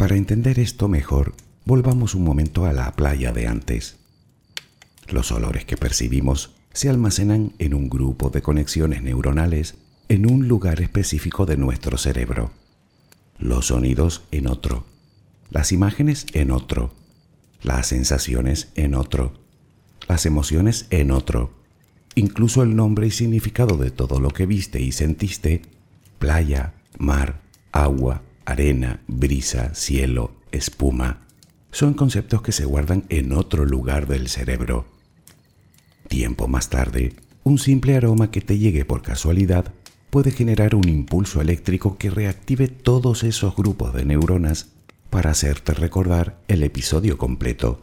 Para 0.04 0.18
entender 0.18 0.60
esto 0.60 0.90
mejor, 0.90 1.34
volvamos 1.64 2.14
un 2.14 2.26
momento 2.26 2.66
a 2.66 2.74
la 2.74 2.92
playa 2.92 3.32
de 3.32 3.48
antes. 3.48 3.96
Los 5.08 5.32
olores 5.32 5.64
que 5.64 5.78
percibimos 5.78 6.52
se 6.74 6.90
almacenan 6.90 7.54
en 7.58 7.74
un 7.74 7.88
grupo 7.88 8.30
de 8.30 8.42
conexiones 8.42 9.02
neuronales 9.02 9.76
en 10.10 10.30
un 10.30 10.50
lugar 10.50 10.82
específico 10.82 11.46
de 11.46 11.56
nuestro 11.56 11.98
cerebro. 11.98 12.52
Los 13.40 13.68
sonidos 13.68 14.24
en 14.32 14.48
otro. 14.48 14.84
Las 15.50 15.72
imágenes 15.72 16.26
en 16.34 16.52
otro. 16.52 16.94
Las 17.62 17.88
sensaciones 17.88 18.74
en 18.76 18.96
otro. 18.96 19.32
Las 20.10 20.26
emociones 20.26 20.86
en 20.90 21.12
otro. 21.12 21.54
Incluso 22.16 22.62
el 22.62 22.76
nombre 22.76 23.08
y 23.08 23.12
significado 23.12 23.78
de 23.78 23.90
todo 23.90 24.20
lo 24.20 24.32
que 24.32 24.48
viste 24.48 24.82
y 24.82 24.92
sentiste, 24.92 25.62
playa, 26.20 26.74
mar, 26.98 27.40
agua, 27.72 28.22
arena, 28.46 29.02
brisa, 29.08 29.74
cielo, 29.74 30.36
espuma, 30.52 31.22
son 31.72 31.94
conceptos 31.94 32.42
que 32.42 32.52
se 32.52 32.66
guardan 32.66 33.06
en 33.10 33.34
otro 33.34 33.66
lugar 33.66 34.08
del 34.08 34.28
cerebro. 34.30 34.86
Tiempo 36.08 36.48
más 36.48 36.70
tarde, 36.70 37.16
un 37.44 37.58
simple 37.58 37.98
aroma 37.98 38.32
que 38.32 38.42
te 38.42 38.58
llegue 38.58 38.86
por 38.86 39.02
casualidad 39.02 39.74
puede 40.10 40.32
generar 40.32 40.76
un 40.76 40.88
impulso 40.88 41.42
eléctrico 41.42 41.98
que 41.98 42.12
reactive 42.12 42.68
todos 42.68 43.24
esos 43.24 43.56
grupos 43.56 43.94
de 43.94 44.06
neuronas 44.06 44.68
para 45.10 45.32
hacerte 45.32 45.74
recordar 45.74 46.40
el 46.48 46.62
episodio 46.64 47.18
completo. 47.18 47.82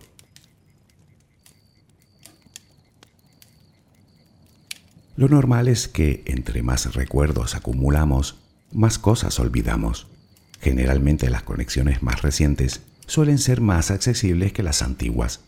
Lo 5.16 5.28
normal 5.28 5.68
es 5.68 5.88
que 5.88 6.22
entre 6.26 6.62
más 6.62 6.94
recuerdos 6.94 7.54
acumulamos, 7.54 8.36
más 8.72 8.98
cosas 8.98 9.38
olvidamos. 9.40 10.06
Generalmente 10.60 11.30
las 11.30 11.42
conexiones 11.42 12.02
más 12.02 12.22
recientes 12.22 12.82
suelen 13.06 13.38
ser 13.38 13.60
más 13.60 13.90
accesibles 13.90 14.52
que 14.52 14.62
las 14.62 14.82
antiguas. 14.82 15.40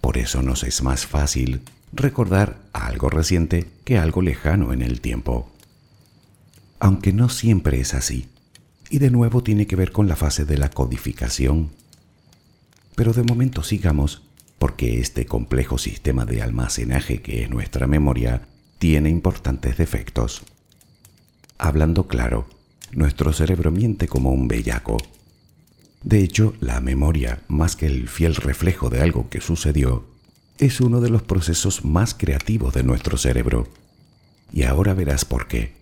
Por 0.00 0.18
eso 0.18 0.42
nos 0.42 0.62
es 0.62 0.82
más 0.82 1.06
fácil 1.06 1.62
recordar 1.92 2.58
algo 2.72 3.10
reciente 3.10 3.66
que 3.84 3.98
algo 3.98 4.22
lejano 4.22 4.72
en 4.72 4.82
el 4.82 5.00
tiempo. 5.00 5.50
Aunque 6.78 7.12
no 7.12 7.28
siempre 7.28 7.80
es 7.80 7.94
así. 7.94 8.28
Y 8.88 8.98
de 8.98 9.10
nuevo 9.10 9.42
tiene 9.42 9.66
que 9.66 9.76
ver 9.76 9.92
con 9.92 10.08
la 10.08 10.16
fase 10.16 10.44
de 10.44 10.58
la 10.58 10.70
codificación. 10.70 11.70
Pero 12.94 13.12
de 13.12 13.22
momento 13.22 13.62
sigamos 13.62 14.22
porque 14.58 15.00
este 15.00 15.26
complejo 15.26 15.76
sistema 15.76 16.24
de 16.24 16.40
almacenaje 16.40 17.20
que 17.20 17.42
es 17.42 17.50
nuestra 17.50 17.86
memoria 17.86 18.42
tiene 18.78 19.10
importantes 19.10 19.76
defectos. 19.76 20.42
Hablando 21.58 22.06
claro, 22.06 22.46
nuestro 22.92 23.32
cerebro 23.32 23.70
miente 23.70 24.06
como 24.06 24.30
un 24.30 24.48
bellaco. 24.48 24.98
De 26.02 26.22
hecho, 26.22 26.54
la 26.60 26.80
memoria, 26.80 27.42
más 27.48 27.76
que 27.76 27.86
el 27.86 28.08
fiel 28.08 28.34
reflejo 28.34 28.90
de 28.90 29.00
algo 29.00 29.28
que 29.28 29.40
sucedió, 29.40 30.04
es 30.58 30.80
uno 30.80 31.00
de 31.00 31.10
los 31.10 31.22
procesos 31.22 31.84
más 31.84 32.14
creativos 32.14 32.74
de 32.74 32.82
nuestro 32.82 33.16
cerebro. 33.16 33.68
Y 34.52 34.64
ahora 34.64 34.94
verás 34.94 35.24
por 35.24 35.48
qué. 35.48 35.72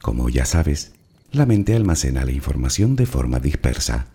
Como 0.00 0.28
ya 0.28 0.46
sabes, 0.46 0.92
la 1.30 1.46
mente 1.46 1.74
almacena 1.74 2.24
la 2.24 2.32
información 2.32 2.96
de 2.96 3.06
forma 3.06 3.38
dispersa, 3.38 4.06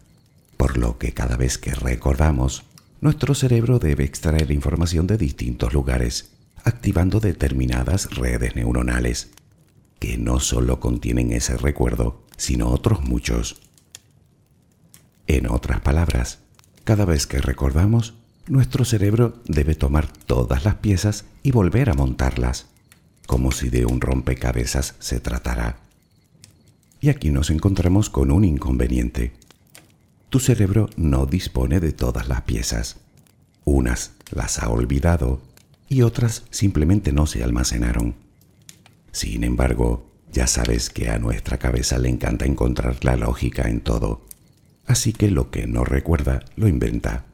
por 0.57 0.77
lo 0.77 0.97
que 0.97 1.13
cada 1.13 1.37
vez 1.37 1.57
que 1.57 1.73
recordamos, 1.73 2.63
nuestro 2.99 3.35
cerebro 3.35 3.79
debe 3.79 4.03
extraer 4.03 4.51
información 4.51 5.07
de 5.07 5.17
distintos 5.17 5.73
lugares 5.73 6.36
activando 6.67 7.19
determinadas 7.19 8.13
redes 8.15 8.55
neuronales, 8.55 9.29
que 9.99 10.17
no 10.17 10.39
solo 10.39 10.79
contienen 10.79 11.31
ese 11.31 11.57
recuerdo, 11.57 12.23
sino 12.35 12.67
otros 12.69 13.01
muchos. 13.03 13.61
En 15.27 15.49
otras 15.49 15.81
palabras, 15.81 16.39
cada 16.83 17.05
vez 17.05 17.25
que 17.25 17.41
recordamos, 17.41 18.15
nuestro 18.47 18.85
cerebro 18.85 19.41
debe 19.45 19.75
tomar 19.75 20.07
todas 20.07 20.63
las 20.63 20.75
piezas 20.75 21.25
y 21.41 21.51
volver 21.51 21.89
a 21.89 21.93
montarlas, 21.93 22.67
como 23.25 23.51
si 23.51 23.69
de 23.69 23.85
un 23.85 23.99
rompecabezas 23.99 24.95
se 24.99 25.19
tratara. 25.19 25.79
Y 26.99 27.09
aquí 27.09 27.29
nos 27.29 27.49
encontramos 27.49 28.09
con 28.09 28.31
un 28.31 28.45
inconveniente. 28.45 29.33
Tu 30.29 30.39
cerebro 30.39 30.89
no 30.97 31.25
dispone 31.25 31.79
de 31.79 31.93
todas 31.93 32.27
las 32.27 32.41
piezas. 32.41 32.97
Unas 33.65 34.13
las 34.31 34.59
ha 34.59 34.69
olvidado 34.69 35.41
y 35.89 36.01
otras 36.01 36.43
simplemente 36.49 37.11
no 37.11 37.25
se 37.25 37.43
almacenaron. 37.43 38.15
Sin 39.11 39.43
embargo, 39.43 40.11
ya 40.31 40.47
sabes 40.47 40.89
que 40.89 41.09
a 41.09 41.19
nuestra 41.19 41.57
cabeza 41.57 41.97
le 41.97 42.09
encanta 42.09 42.45
encontrar 42.45 43.03
la 43.03 43.15
lógica 43.15 43.69
en 43.69 43.81
todo, 43.81 44.25
así 44.85 45.13
que 45.13 45.31
lo 45.31 45.49
que 45.49 45.67
no 45.67 45.83
recuerda 45.83 46.43
lo 46.55 46.67
inventa. 46.67 47.25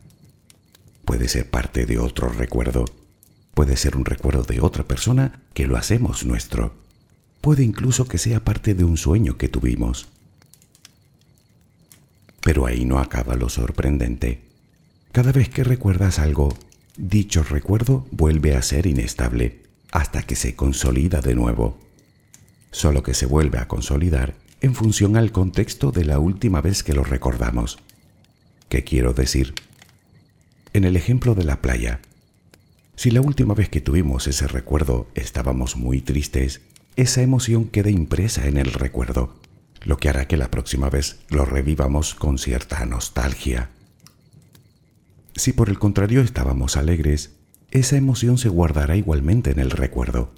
Puede 1.06 1.28
ser 1.28 1.50
parte 1.50 1.86
de 1.86 2.00
otro 2.00 2.30
recuerdo, 2.30 2.86
puede 3.54 3.76
ser 3.76 3.98
un 3.98 4.06
recuerdo 4.06 4.44
de 4.44 4.62
otra 4.62 4.84
persona 4.84 5.42
que 5.54 5.68
lo 5.68 5.76
hacemos 5.76 6.26
nuestro, 6.26 6.76
puede 7.42 7.64
incluso 7.64 8.06
que 8.06 8.18
sea 8.18 8.44
parte 8.44 8.74
de 8.74 8.84
un 8.84 8.98
sueño 8.98 9.38
que 9.38 9.50
tuvimos. 9.50 10.08
Pero 12.40 12.66
ahí 12.66 12.86
no 12.86 13.00
acaba 13.00 13.36
lo 13.36 13.50
sorprendente. 13.50 14.42
Cada 15.12 15.32
vez 15.32 15.50
que 15.50 15.64
recuerdas 15.64 16.20
algo, 16.20 16.58
dicho 16.98 17.44
recuerdo 17.44 18.06
vuelve 18.12 18.56
a 18.56 18.62
ser 18.62 18.86
inestable 18.86 19.62
hasta 19.92 20.24
que 20.24 20.36
se 20.36 20.56
consolida 20.56 21.22
de 21.22 21.36
nuevo. 21.36 21.78
Solo 22.72 23.04
que 23.04 23.14
se 23.14 23.26
vuelve 23.26 23.60
a 23.60 23.68
consolidar 23.68 24.36
en 24.62 24.76
función 24.76 25.18
al 25.18 25.32
contexto 25.32 25.92
de 25.92 26.06
la 26.06 26.20
última 26.20 26.62
vez 26.62 26.84
que 26.84 26.94
lo 26.94 27.04
recordamos. 27.04 27.80
¿Qué 28.70 28.84
quiero 28.84 29.14
decir? 29.14 29.54
En 30.74 30.84
el 30.84 30.96
ejemplo 30.96 31.36
de 31.36 31.44
la 31.44 31.62
playa, 31.62 32.00
si 32.96 33.12
la 33.12 33.22
última 33.22 33.54
vez 33.54 33.70
que 33.70 33.82
tuvimos 33.82 34.28
ese 34.28 34.48
recuerdo 34.48 35.08
estábamos 35.14 35.76
muy 35.76 36.02
tristes, 36.02 36.62
esa 36.96 37.22
emoción 37.22 37.66
queda 37.66 37.90
impresa 37.90 38.48
en 38.48 38.58
el 38.58 38.72
recuerdo, 38.72 39.36
lo 39.82 39.98
que 39.98 40.10
hará 40.10 40.28
que 40.28 40.38
la 40.38 40.50
próxima 40.50 40.90
vez 40.90 41.20
lo 41.30 41.46
revivamos 41.46 42.16
con 42.16 42.38
cierta 42.38 42.86
nostalgia. 42.86 43.70
Si 45.36 45.52
por 45.54 45.70
el 45.70 45.80
contrario 45.80 46.22
estábamos 46.22 46.78
alegres, 46.78 47.32
esa 47.72 47.98
emoción 47.98 48.38
se 48.38 48.50
guardará 48.50 48.96
igualmente 48.96 49.52
en 49.52 49.60
el 49.60 49.72
recuerdo. 49.72 50.32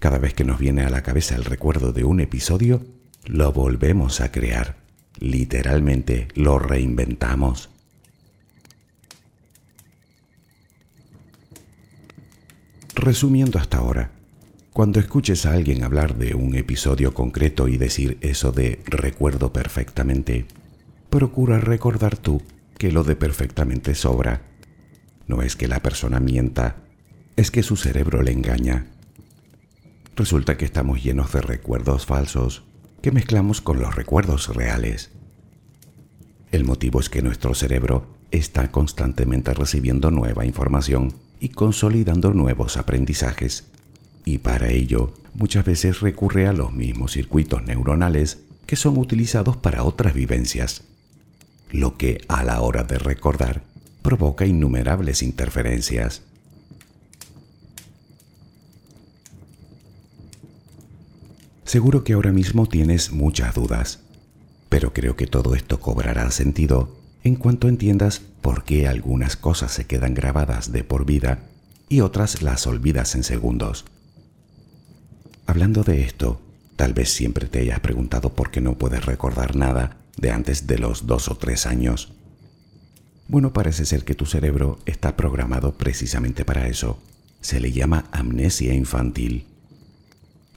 Cada 0.00 0.18
vez 0.18 0.34
que 0.34 0.44
nos 0.44 0.58
viene 0.58 0.82
a 0.82 0.90
la 0.90 1.02
cabeza 1.02 1.36
el 1.36 1.44
recuerdo 1.44 1.92
de 1.92 2.02
un 2.02 2.18
episodio, 2.20 2.84
lo 3.24 3.52
volvemos 3.52 4.20
a 4.20 4.32
crear. 4.32 4.76
Literalmente 5.20 6.26
lo 6.34 6.58
reinventamos. 6.58 7.70
Resumiendo 12.96 13.60
hasta 13.60 13.78
ahora, 13.78 14.10
cuando 14.72 14.98
escuches 14.98 15.46
a 15.46 15.52
alguien 15.52 15.84
hablar 15.84 16.16
de 16.16 16.34
un 16.34 16.56
episodio 16.56 17.14
concreto 17.14 17.68
y 17.68 17.76
decir 17.76 18.18
eso 18.22 18.50
de 18.50 18.80
recuerdo 18.86 19.52
perfectamente, 19.52 20.46
procura 21.10 21.60
recordar 21.60 22.16
tú 22.16 22.42
que 22.82 22.90
lo 22.90 23.04
de 23.04 23.14
perfectamente 23.14 23.94
sobra. 23.94 24.42
No 25.28 25.42
es 25.42 25.54
que 25.54 25.68
la 25.68 25.80
persona 25.80 26.18
mienta, 26.18 26.78
es 27.36 27.52
que 27.52 27.62
su 27.62 27.76
cerebro 27.76 28.22
le 28.22 28.32
engaña. 28.32 28.86
Resulta 30.16 30.56
que 30.56 30.64
estamos 30.64 31.00
llenos 31.00 31.30
de 31.30 31.42
recuerdos 31.42 32.06
falsos 32.06 32.64
que 33.00 33.12
mezclamos 33.12 33.60
con 33.60 33.78
los 33.78 33.94
recuerdos 33.94 34.48
reales. 34.48 35.12
El 36.50 36.64
motivo 36.64 36.98
es 36.98 37.08
que 37.08 37.22
nuestro 37.22 37.54
cerebro 37.54 38.16
está 38.32 38.72
constantemente 38.72 39.54
recibiendo 39.54 40.10
nueva 40.10 40.44
información 40.44 41.14
y 41.38 41.50
consolidando 41.50 42.34
nuevos 42.34 42.76
aprendizajes. 42.76 43.68
Y 44.24 44.38
para 44.38 44.70
ello, 44.70 45.14
muchas 45.34 45.64
veces 45.64 46.00
recurre 46.00 46.48
a 46.48 46.52
los 46.52 46.72
mismos 46.72 47.12
circuitos 47.12 47.62
neuronales 47.62 48.40
que 48.66 48.74
son 48.74 48.98
utilizados 48.98 49.56
para 49.56 49.84
otras 49.84 50.14
vivencias 50.14 50.82
lo 51.72 51.96
que 51.96 52.20
a 52.28 52.44
la 52.44 52.60
hora 52.60 52.84
de 52.84 52.98
recordar 52.98 53.62
provoca 54.02 54.44
innumerables 54.46 55.22
interferencias. 55.22 56.22
Seguro 61.64 62.04
que 62.04 62.12
ahora 62.12 62.32
mismo 62.32 62.66
tienes 62.66 63.12
muchas 63.12 63.54
dudas, 63.54 64.00
pero 64.68 64.92
creo 64.92 65.16
que 65.16 65.26
todo 65.26 65.54
esto 65.54 65.80
cobrará 65.80 66.30
sentido 66.30 66.94
en 67.24 67.36
cuanto 67.36 67.68
entiendas 67.68 68.20
por 68.42 68.64
qué 68.64 68.86
algunas 68.86 69.36
cosas 69.36 69.72
se 69.72 69.86
quedan 69.86 70.12
grabadas 70.12 70.72
de 70.72 70.84
por 70.84 71.06
vida 71.06 71.38
y 71.88 72.00
otras 72.00 72.42
las 72.42 72.66
olvidas 72.66 73.14
en 73.14 73.24
segundos. 73.24 73.86
Hablando 75.46 75.84
de 75.84 76.02
esto, 76.02 76.42
tal 76.76 76.92
vez 76.92 77.10
siempre 77.10 77.48
te 77.48 77.60
hayas 77.60 77.80
preguntado 77.80 78.34
por 78.34 78.50
qué 78.50 78.60
no 78.60 78.76
puedes 78.76 79.06
recordar 79.06 79.56
nada 79.56 80.01
de 80.16 80.30
antes 80.30 80.66
de 80.66 80.78
los 80.78 81.06
dos 81.06 81.28
o 81.28 81.36
tres 81.36 81.66
años. 81.66 82.12
Bueno, 83.28 83.52
parece 83.52 83.86
ser 83.86 84.04
que 84.04 84.14
tu 84.14 84.26
cerebro 84.26 84.78
está 84.84 85.16
programado 85.16 85.78
precisamente 85.78 86.44
para 86.44 86.68
eso. 86.68 86.98
Se 87.40 87.60
le 87.60 87.72
llama 87.72 88.04
amnesia 88.12 88.74
infantil. 88.74 89.46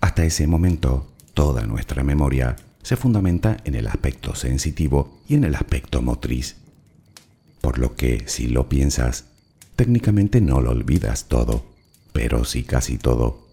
Hasta 0.02 0.26
ese 0.26 0.46
momento, 0.46 1.12
toda 1.34 1.66
nuestra 1.66 2.04
memoria 2.04 2.58
se 2.84 2.96
fundamenta 2.96 3.58
en 3.64 3.76
el 3.76 3.88
aspecto 3.88 4.36
sensitivo 4.36 5.22
y 5.28 5.36
en 5.36 5.46
el 5.46 5.56
aspecto 5.56 6.02
motriz. 6.02 6.58
Por 7.62 7.80
lo 7.80 7.96
que, 7.96 8.24
si 8.28 8.48
lo 8.48 8.70
piensas, 8.70 9.26
técnicamente 9.76 10.42
no 10.42 10.62
lo 10.62 10.72
olvidas 10.72 11.28
todo, 11.28 11.66
pero 12.14 12.44
sí 12.44 12.64
casi 12.64 12.98
todo. 12.98 13.48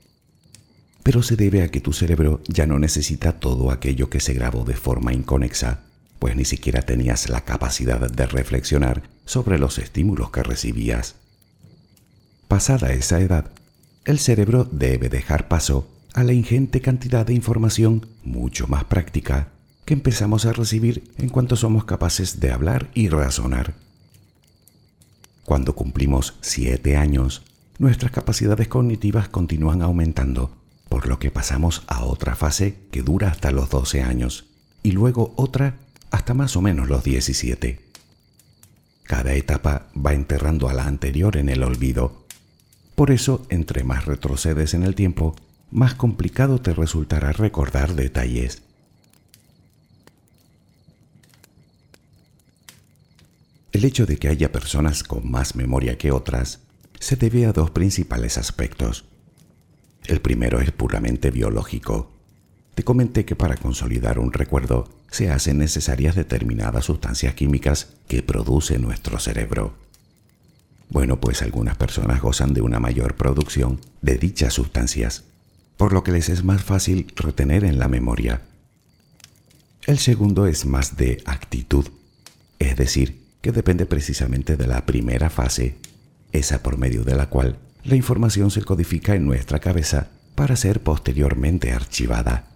Pero 1.03 1.23
se 1.23 1.37
debe 1.37 1.63
a 1.63 1.71
que 1.71 1.81
tu 1.81 1.93
cerebro 1.93 2.43
ya 2.47 2.67
no 2.67 2.79
necesita 2.79 3.41
todo 3.41 3.71
aquello 3.71 4.11
que 4.11 4.21
se 4.21 4.35
grabó 4.35 4.65
de 4.65 4.75
forma 4.75 5.13
inconexa 5.13 5.85
pues 6.23 6.37
ni 6.37 6.45
siquiera 6.45 6.83
tenías 6.83 7.29
la 7.29 7.41
capacidad 7.41 7.99
de 7.99 8.27
reflexionar 8.27 9.03
sobre 9.25 9.59
los 9.59 9.79
estímulos 9.79 10.31
que 10.31 10.45
recibías. 10.45 11.17
Pasada 12.47 12.93
esa 12.93 13.19
edad, 13.19 13.51
el 14.05 14.21
cerebro 14.21 14.69
debe 14.71 15.09
dejar 15.09 15.49
paso 15.49 15.91
a 16.15 16.23
la 16.23 16.33
ingente 16.33 16.81
cantidad 16.81 17.27
de 17.27 17.35
información 17.35 18.07
mucho 18.23 18.69
más 18.69 18.85
práctica 18.85 19.49
que 19.85 19.95
empezamos 19.95 20.47
a 20.47 20.53
recibir 20.53 21.11
en 21.19 21.29
cuanto 21.29 21.57
somos 21.57 21.87
capaces 21.87 22.39
de 22.39 22.53
hablar 22.53 22.89
y 22.95 23.09
razonar. 23.09 23.75
Cuando 25.45 25.75
cumplimos 25.75 26.35
siete 26.41 26.97
años, 26.97 27.43
nuestras 27.81 28.13
capacidades 28.13 28.69
cognitivas 28.69 29.29
continúan 29.29 29.83
aumentando, 29.83 30.57
por 30.89 31.09
lo 31.09 31.19
que 31.19 31.33
pasamos 31.33 31.83
a 31.89 32.05
otra 32.05 32.37
fase 32.37 32.77
que 32.93 33.03
dura 33.03 33.27
hasta 33.27 33.51
los 33.51 33.71
12 33.71 34.05
años 34.05 34.45
y 34.85 34.93
luego 34.93 35.35
otra 35.35 35.79
hasta 36.13 36.35
más 36.35 36.57
o 36.57 36.61
menos 36.61 36.89
los 36.89 37.03
17. 37.03 37.81
Cada 39.03 39.35
etapa 39.35 39.89
va 39.95 40.13
enterrando 40.13 40.69
a 40.69 40.75
la 40.75 40.87
anterior 40.87 41.37
en 41.37 41.49
el 41.49 41.63
olvido. 41.63 42.27
Por 42.95 43.11
eso, 43.11 43.45
entre 43.49 43.83
más 43.83 44.05
retrocedes 44.05 44.75
en 44.75 44.85
el 44.85 44.95
tiempo, 44.95 45.35
más 45.71 45.95
complicado 45.95 46.61
te 46.61 46.75
resultará 46.75 47.33
recordar 47.33 47.95
detalles. 47.95 48.63
El 53.73 53.87
hecho 53.87 54.05
de 54.05 54.19
que 54.19 54.29
haya 54.29 54.53
personas 54.53 55.03
con 55.03 55.31
más 55.31 55.57
memoria 55.57 55.97
que 55.97 56.13
otras 56.13 56.61
se 57.01 57.17
debe 57.17 57.47
a 57.47 57.53
dos 57.53 57.71
principales 57.71 58.37
aspectos. 58.37 59.07
El 60.05 60.21
primero 60.21 60.61
es 60.61 60.73
puramente 60.73 61.31
biológico. 61.31 62.13
Te 62.75 62.85
comenté 62.85 63.25
que 63.25 63.35
para 63.35 63.57
consolidar 63.57 64.19
un 64.19 64.33
recuerdo 64.33 65.02
se 65.13 65.31
hacen 65.31 65.59
necesarias 65.59 66.17
determinadas 66.17 66.87
sustancias 66.87 67.35
químicas 67.35 67.89
que 68.09 68.23
produce 68.23 68.79
nuestro 68.79 69.21
cerebro. 69.21 69.75
Bueno, 70.89 71.21
pues 71.21 71.43
algunas 71.43 71.77
personas 71.77 72.21
gozan 72.21 72.55
de 72.55 72.63
una 72.63 72.81
mayor 72.81 73.15
producción 73.15 73.79
de 74.01 74.17
dichas 74.17 74.55
sustancias, 74.55 75.25
por 75.77 75.93
lo 75.93 76.03
que 76.03 76.13
les 76.13 76.29
es 76.29 76.45
más 76.45 76.65
fácil 76.65 77.13
retener 77.15 77.65
en 77.65 77.79
la 77.79 77.89
memoria. 77.89 78.43
El 79.87 79.99
segundo 79.99 80.47
es 80.47 80.65
más 80.65 80.97
de 80.97 81.23
actitud, 81.27 81.87
es 82.59 82.77
decir, 82.77 83.23
que 83.43 83.53
depende 83.53 83.85
precisamente 83.85 84.57
de 84.57 84.67
la 84.67 84.87
primera 84.87 85.29
fase, 85.29 85.77
esa 86.33 86.63
por 86.63 86.79
medio 86.79 87.05
de 87.05 87.17
la 87.17 87.29
cual 87.29 87.59
la 87.85 87.97
información 87.97 88.51
se 88.51 88.63
codifica 88.63 89.15
en 89.15 89.27
nuestra 89.27 89.59
cabeza 89.59 90.09
para 90.35 90.57
ser 90.57 90.83
posteriormente 90.83 91.73
archivada. 91.73 92.52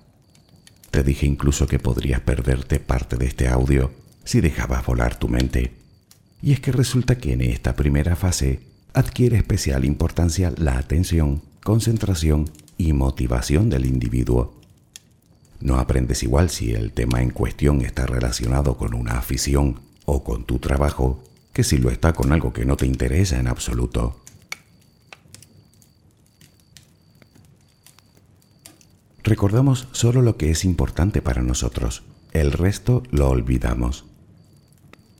Te 0.90 1.02
dije 1.02 1.26
incluso 1.26 1.66
que 1.66 1.78
podrías 1.78 2.20
perderte 2.20 2.80
parte 2.80 3.16
de 3.16 3.26
este 3.26 3.48
audio 3.48 3.92
si 4.24 4.40
dejabas 4.40 4.84
volar 4.84 5.18
tu 5.18 5.28
mente. 5.28 5.72
Y 6.42 6.52
es 6.52 6.60
que 6.60 6.72
resulta 6.72 7.18
que 7.18 7.32
en 7.32 7.42
esta 7.42 7.76
primera 7.76 8.16
fase 8.16 8.60
adquiere 8.92 9.36
especial 9.36 9.84
importancia 9.84 10.52
la 10.56 10.78
atención, 10.78 11.42
concentración 11.62 12.50
y 12.78 12.92
motivación 12.92 13.68
del 13.68 13.86
individuo. 13.86 14.60
No 15.60 15.78
aprendes 15.78 16.22
igual 16.22 16.50
si 16.50 16.72
el 16.72 16.92
tema 16.92 17.22
en 17.22 17.30
cuestión 17.30 17.82
está 17.82 18.06
relacionado 18.06 18.76
con 18.76 18.94
una 18.94 19.18
afición 19.18 19.80
o 20.04 20.22
con 20.22 20.44
tu 20.44 20.58
trabajo 20.58 21.22
que 21.52 21.64
si 21.64 21.78
lo 21.78 21.90
está 21.90 22.12
con 22.12 22.32
algo 22.32 22.52
que 22.52 22.66
no 22.66 22.76
te 22.76 22.86
interesa 22.86 23.38
en 23.38 23.48
absoluto. 23.48 24.20
Recordamos 29.26 29.88
solo 29.90 30.22
lo 30.22 30.36
que 30.36 30.52
es 30.52 30.64
importante 30.64 31.20
para 31.20 31.42
nosotros, 31.42 32.04
el 32.30 32.52
resto 32.52 33.02
lo 33.10 33.28
olvidamos. 33.28 34.04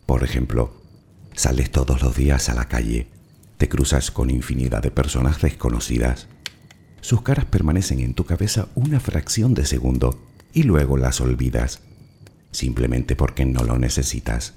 Por 0.06 0.22
ejemplo, 0.22 0.80
sales 1.34 1.72
todos 1.72 2.02
los 2.02 2.14
días 2.14 2.48
a 2.48 2.54
la 2.54 2.68
calle, 2.68 3.08
te 3.58 3.68
cruzas 3.68 4.12
con 4.12 4.30
infinidad 4.30 4.80
de 4.80 4.92
personas 4.92 5.42
desconocidas. 5.42 6.28
Sus 7.00 7.22
caras 7.22 7.46
permanecen 7.46 7.98
en 7.98 8.14
tu 8.14 8.24
cabeza 8.24 8.68
una 8.76 9.00
fracción 9.00 9.54
de 9.54 9.66
segundo 9.66 10.16
y 10.52 10.62
luego 10.62 10.96
las 10.96 11.20
olvidas, 11.20 11.80
simplemente 12.52 13.16
porque 13.16 13.44
no 13.44 13.64
lo 13.64 13.76
necesitas. 13.76 14.54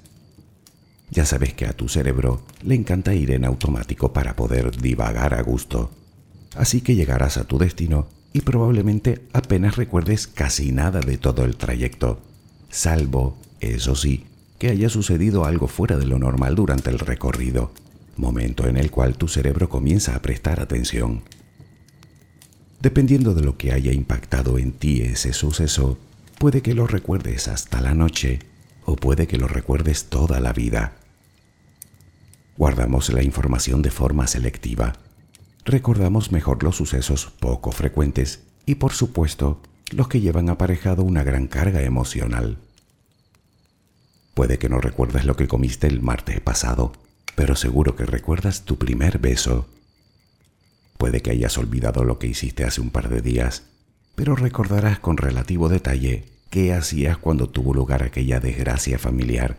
Ya 1.10 1.24
sabes 1.24 1.54
que 1.54 1.66
a 1.66 1.72
tu 1.72 1.88
cerebro 1.88 2.44
le 2.62 2.76
encanta 2.76 3.14
ir 3.14 3.32
en 3.32 3.44
automático 3.44 4.12
para 4.12 4.36
poder 4.36 4.80
divagar 4.80 5.34
a 5.34 5.42
gusto. 5.42 5.90
Así 6.54 6.82
que 6.82 6.94
llegarás 6.94 7.36
a 7.36 7.48
tu 7.48 7.58
destino 7.58 8.19
y 8.32 8.42
probablemente 8.42 9.22
apenas 9.32 9.76
recuerdes 9.76 10.26
casi 10.26 10.72
nada 10.72 11.00
de 11.00 11.18
todo 11.18 11.44
el 11.44 11.56
trayecto, 11.56 12.20
salvo, 12.68 13.36
eso 13.60 13.94
sí, 13.94 14.26
que 14.58 14.68
haya 14.68 14.88
sucedido 14.88 15.44
algo 15.44 15.66
fuera 15.66 15.96
de 15.96 16.06
lo 16.06 16.18
normal 16.18 16.54
durante 16.54 16.90
el 16.90 16.98
recorrido, 16.98 17.72
momento 18.16 18.66
en 18.66 18.76
el 18.76 18.90
cual 18.90 19.16
tu 19.16 19.26
cerebro 19.26 19.68
comienza 19.68 20.14
a 20.14 20.22
prestar 20.22 20.60
atención. 20.60 21.22
Dependiendo 22.80 23.34
de 23.34 23.42
lo 23.42 23.56
que 23.56 23.72
haya 23.72 23.92
impactado 23.92 24.58
en 24.58 24.72
ti 24.72 25.02
ese 25.02 25.32
suceso, 25.32 25.98
puede 26.38 26.62
que 26.62 26.74
lo 26.74 26.86
recuerdes 26.86 27.48
hasta 27.48 27.80
la 27.80 27.94
noche 27.94 28.38
o 28.84 28.96
puede 28.96 29.26
que 29.26 29.38
lo 29.38 29.48
recuerdes 29.48 30.04
toda 30.04 30.40
la 30.40 30.52
vida. 30.52 30.96
Guardamos 32.56 33.12
la 33.12 33.22
información 33.22 33.82
de 33.82 33.90
forma 33.90 34.26
selectiva 34.26 34.94
recordamos 35.64 36.32
mejor 36.32 36.62
los 36.62 36.76
sucesos 36.76 37.32
poco 37.40 37.72
frecuentes 37.72 38.42
y 38.66 38.76
por 38.76 38.92
supuesto 38.92 39.60
los 39.90 40.08
que 40.08 40.20
llevan 40.20 40.48
aparejado 40.48 41.02
una 41.02 41.22
gran 41.22 41.46
carga 41.46 41.82
emocional. 41.82 42.58
Puede 44.34 44.58
que 44.58 44.68
no 44.68 44.80
recuerdes 44.80 45.24
lo 45.24 45.36
que 45.36 45.48
comiste 45.48 45.86
el 45.86 46.00
martes 46.00 46.40
pasado, 46.40 46.92
pero 47.34 47.56
seguro 47.56 47.96
que 47.96 48.06
recuerdas 48.06 48.64
tu 48.64 48.78
primer 48.78 49.18
beso. 49.18 49.66
Puede 50.98 51.20
que 51.20 51.30
hayas 51.30 51.58
olvidado 51.58 52.04
lo 52.04 52.18
que 52.18 52.26
hiciste 52.26 52.64
hace 52.64 52.80
un 52.80 52.90
par 52.90 53.08
de 53.08 53.20
días, 53.20 53.64
pero 54.14 54.36
recordarás 54.36 54.98
con 54.98 55.16
relativo 55.16 55.68
detalle 55.68 56.26
qué 56.50 56.72
hacías 56.72 57.18
cuando 57.18 57.48
tuvo 57.48 57.74
lugar 57.74 58.02
aquella 58.02 58.40
desgracia 58.40 58.98
familiar, 58.98 59.56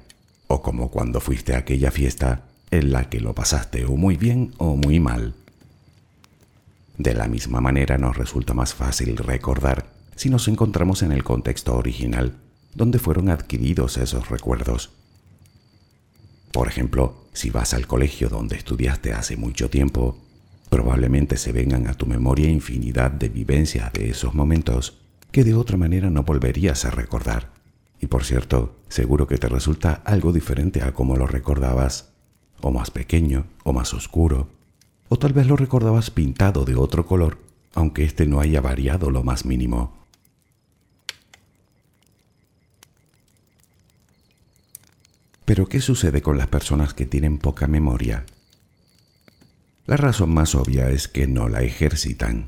o 0.48 0.62
como 0.62 0.92
cuando 0.92 1.20
fuiste 1.20 1.56
a 1.56 1.60
aquella 1.60 1.92
fiesta 1.92 2.46
en 2.70 2.92
la 2.92 3.10
que 3.10 3.20
lo 3.20 3.36
pasaste 3.36 3.86
o 3.86 3.98
muy 3.98 4.18
bien 4.18 4.54
o 4.58 4.76
muy 4.76 5.00
mal. 5.00 5.36
De 7.02 7.16
la 7.16 7.28
misma 7.28 7.62
manera 7.62 7.98
nos 7.98 8.16
resulta 8.16 8.54
más 8.54 8.76
fácil 8.76 9.18
recordar 9.18 9.92
si 10.16 10.30
nos 10.30 10.48
encontramos 10.48 11.02
en 11.02 11.12
el 11.12 11.24
contexto 11.24 11.76
original 11.76 12.38
donde 12.76 13.00
fueron 13.00 13.30
adquiridos 13.30 13.98
esos 13.98 14.30
recuerdos. 14.30 14.92
Por 16.52 16.68
ejemplo, 16.68 17.26
si 17.34 17.50
vas 17.50 17.74
al 17.74 17.88
colegio 17.88 18.30
donde 18.30 18.56
estudiaste 18.56 19.14
hace 19.14 19.36
mucho 19.36 19.68
tiempo, 19.68 20.20
probablemente 20.70 21.38
se 21.38 21.52
vengan 21.52 21.88
a 21.88 21.96
tu 21.96 22.06
memoria 22.06 22.48
infinidad 22.48 23.10
de 23.10 23.30
vivencias 23.30 23.92
de 23.94 24.12
esos 24.12 24.36
momentos 24.36 25.00
que 25.32 25.44
de 25.44 25.56
otra 25.56 25.78
manera 25.78 26.12
no 26.12 26.22
volverías 26.22 26.86
a 26.86 26.92
recordar. 26.92 27.50
Y 28.00 28.06
por 28.06 28.26
cierto, 28.26 28.76
seguro 28.90 29.26
que 29.26 29.40
te 29.40 29.50
resulta 29.50 30.04
algo 30.06 30.32
diferente 30.32 30.84
a 30.84 30.94
como 30.94 31.16
lo 31.16 31.26
recordabas, 31.26 32.12
o 32.62 32.70
más 32.70 32.92
pequeño, 32.92 33.48
o 33.64 33.74
más 33.74 33.92
oscuro, 33.96 34.61
o 35.14 35.20
tal 35.20 35.34
vez 35.34 35.46
lo 35.46 35.58
recordabas 35.58 36.10
pintado 36.10 36.64
de 36.64 36.78
otro 36.78 37.06
color, 37.06 37.38
aunque 37.74 38.06
éste 38.06 38.26
no 38.26 38.40
haya 38.40 38.62
variado 38.62 39.12
lo 39.12 39.24
más 39.24 39.44
mínimo. 39.44 40.08
Pero 45.44 45.68
¿qué 45.68 45.82
sucede 45.82 46.22
con 46.22 46.38
las 46.38 46.48
personas 46.48 46.94
que 46.94 47.06
tienen 47.06 47.40
poca 47.40 47.68
memoria? 47.68 48.26
La 49.86 49.98
razón 49.98 50.34
más 50.34 50.56
obvia 50.56 50.90
es 50.90 51.10
que 51.10 51.28
no 51.28 51.50
la 51.50 51.62
ejercitan. 51.62 52.48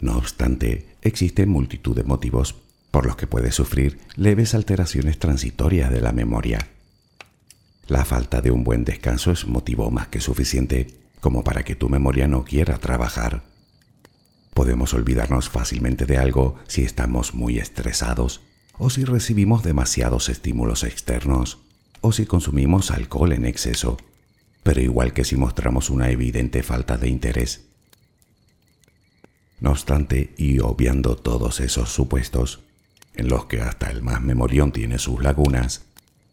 No 0.00 0.18
obstante, 0.18 0.94
existen 1.02 1.48
multitud 1.48 1.96
de 1.96 2.04
motivos 2.04 2.54
por 2.92 3.06
los 3.06 3.16
que 3.16 3.26
puedes 3.26 3.56
sufrir 3.56 3.98
leves 4.14 4.54
alteraciones 4.54 5.18
transitorias 5.18 5.90
de 5.90 6.00
la 6.00 6.12
memoria. 6.12 6.68
La 7.88 8.04
falta 8.04 8.40
de 8.40 8.52
un 8.52 8.62
buen 8.62 8.84
descanso 8.84 9.32
es 9.32 9.48
motivo 9.48 9.90
más 9.90 10.06
que 10.06 10.20
suficiente 10.20 11.00
como 11.20 11.44
para 11.44 11.64
que 11.64 11.76
tu 11.76 11.88
memoria 11.88 12.26
no 12.26 12.44
quiera 12.44 12.78
trabajar. 12.78 13.42
Podemos 14.54 14.94
olvidarnos 14.94 15.48
fácilmente 15.48 16.06
de 16.06 16.18
algo 16.18 16.56
si 16.66 16.82
estamos 16.82 17.34
muy 17.34 17.58
estresados 17.58 18.40
o 18.78 18.90
si 18.90 19.04
recibimos 19.04 19.62
demasiados 19.62 20.28
estímulos 20.28 20.84
externos 20.84 21.58
o 22.00 22.12
si 22.12 22.26
consumimos 22.26 22.90
alcohol 22.90 23.32
en 23.32 23.44
exceso, 23.44 23.98
pero 24.62 24.80
igual 24.80 25.12
que 25.12 25.24
si 25.24 25.36
mostramos 25.36 25.90
una 25.90 26.10
evidente 26.10 26.62
falta 26.62 26.96
de 26.96 27.08
interés. 27.08 27.66
No 29.60 29.72
obstante, 29.72 30.32
y 30.38 30.60
obviando 30.60 31.16
todos 31.16 31.60
esos 31.60 31.90
supuestos, 31.90 32.60
en 33.14 33.28
los 33.28 33.44
que 33.44 33.60
hasta 33.60 33.90
el 33.90 34.02
más 34.02 34.22
memorión 34.22 34.72
tiene 34.72 34.98
sus 34.98 35.22
lagunas, 35.22 35.82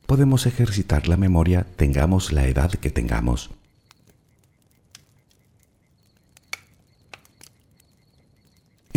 podemos 0.05 0.45
ejercitar 0.45 1.09
la 1.09 1.17
memoria 1.17 1.67
tengamos 1.75 2.31
la 2.31 2.47
edad 2.47 2.71
que 2.71 2.89
tengamos. 2.89 3.49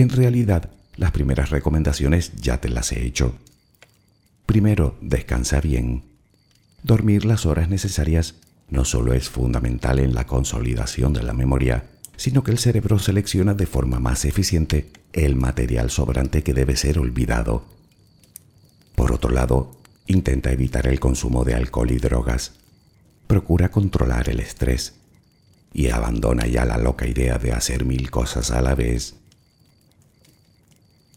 En 0.00 0.08
realidad, 0.08 0.70
las 0.96 1.10
primeras 1.10 1.50
recomendaciones 1.50 2.32
ya 2.36 2.58
te 2.58 2.70
las 2.70 2.90
he 2.90 3.04
hecho. 3.04 3.34
Primero, 4.46 4.96
descansa 5.02 5.60
bien. 5.60 6.04
Dormir 6.82 7.26
las 7.26 7.44
horas 7.44 7.68
necesarias 7.68 8.36
no 8.70 8.86
solo 8.86 9.12
es 9.12 9.28
fundamental 9.28 9.98
en 9.98 10.14
la 10.14 10.26
consolidación 10.26 11.12
de 11.12 11.22
la 11.22 11.34
memoria, 11.34 11.84
sino 12.16 12.42
que 12.42 12.50
el 12.50 12.56
cerebro 12.56 12.98
selecciona 12.98 13.52
de 13.52 13.66
forma 13.66 14.00
más 14.00 14.24
eficiente 14.24 14.90
el 15.12 15.36
material 15.36 15.90
sobrante 15.90 16.42
que 16.42 16.54
debe 16.54 16.76
ser 16.76 16.98
olvidado. 16.98 17.66
Por 18.94 19.12
otro 19.12 19.30
lado, 19.30 19.76
intenta 20.06 20.50
evitar 20.50 20.86
el 20.86 20.98
consumo 20.98 21.44
de 21.44 21.56
alcohol 21.56 21.90
y 21.90 21.98
drogas. 21.98 22.52
Procura 23.26 23.70
controlar 23.70 24.30
el 24.30 24.40
estrés 24.40 24.94
y 25.74 25.90
abandona 25.90 26.46
ya 26.46 26.64
la 26.64 26.78
loca 26.78 27.06
idea 27.06 27.36
de 27.36 27.52
hacer 27.52 27.84
mil 27.84 28.10
cosas 28.10 28.50
a 28.50 28.62
la 28.62 28.74
vez 28.74 29.19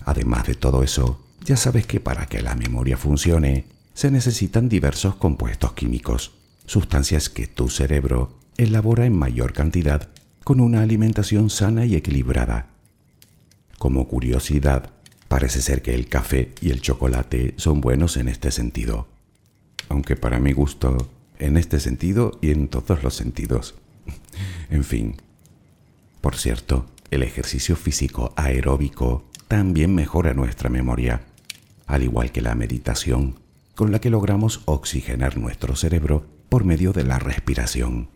Además 0.05 0.45
de 0.47 0.55
todo 0.55 0.83
eso, 0.83 1.19
ya 1.45 1.57
sabes 1.57 1.85
que 1.85 1.99
para 1.99 2.25
que 2.25 2.41
la 2.41 2.55
memoria 2.55 2.97
funcione, 2.97 3.65
se 3.93 4.11
necesitan 4.11 4.69
diversos 4.69 5.15
compuestos 5.15 5.73
químicos, 5.73 6.31
sustancias 6.65 7.29
que 7.29 7.47
tu 7.47 7.69
cerebro 7.69 8.39
elabora 8.57 9.05
en 9.05 9.17
mayor 9.17 9.53
cantidad 9.53 10.09
con 10.43 10.59
una 10.59 10.81
alimentación 10.81 11.49
sana 11.49 11.85
y 11.85 11.95
equilibrada. 11.95 12.67
Como 13.77 14.07
curiosidad, 14.07 14.91
parece 15.27 15.61
ser 15.61 15.81
que 15.81 15.93
el 15.93 16.07
café 16.07 16.53
y 16.61 16.71
el 16.71 16.81
chocolate 16.81 17.53
son 17.57 17.81
buenos 17.81 18.17
en 18.17 18.27
este 18.27 18.51
sentido. 18.51 19.07
Aunque 19.89 20.15
para 20.15 20.39
mi 20.39 20.53
gusto, 20.53 21.09
en 21.39 21.57
este 21.57 21.79
sentido 21.79 22.39
y 22.41 22.51
en 22.51 22.67
todos 22.67 23.03
los 23.03 23.15
sentidos. 23.15 23.75
en 24.69 24.83
fin. 24.83 25.17
Por 26.21 26.35
cierto, 26.35 26.85
el 27.11 27.23
ejercicio 27.23 27.75
físico 27.75 28.33
aeróbico 28.35 29.25
también 29.53 29.93
mejora 29.93 30.33
nuestra 30.33 30.67
memoria, 30.67 31.21
al 31.85 32.01
igual 32.01 32.31
que 32.31 32.41
la 32.41 32.55
meditación, 32.55 33.36
con 33.75 33.91
la 33.91 34.01
que 34.01 34.09
logramos 34.09 34.61
oxigenar 34.65 35.38
nuestro 35.38 35.75
cerebro 35.75 36.25
por 36.49 36.63
medio 36.63 36.91
de 36.91 37.03
la 37.03 37.19
respiración. 37.19 38.09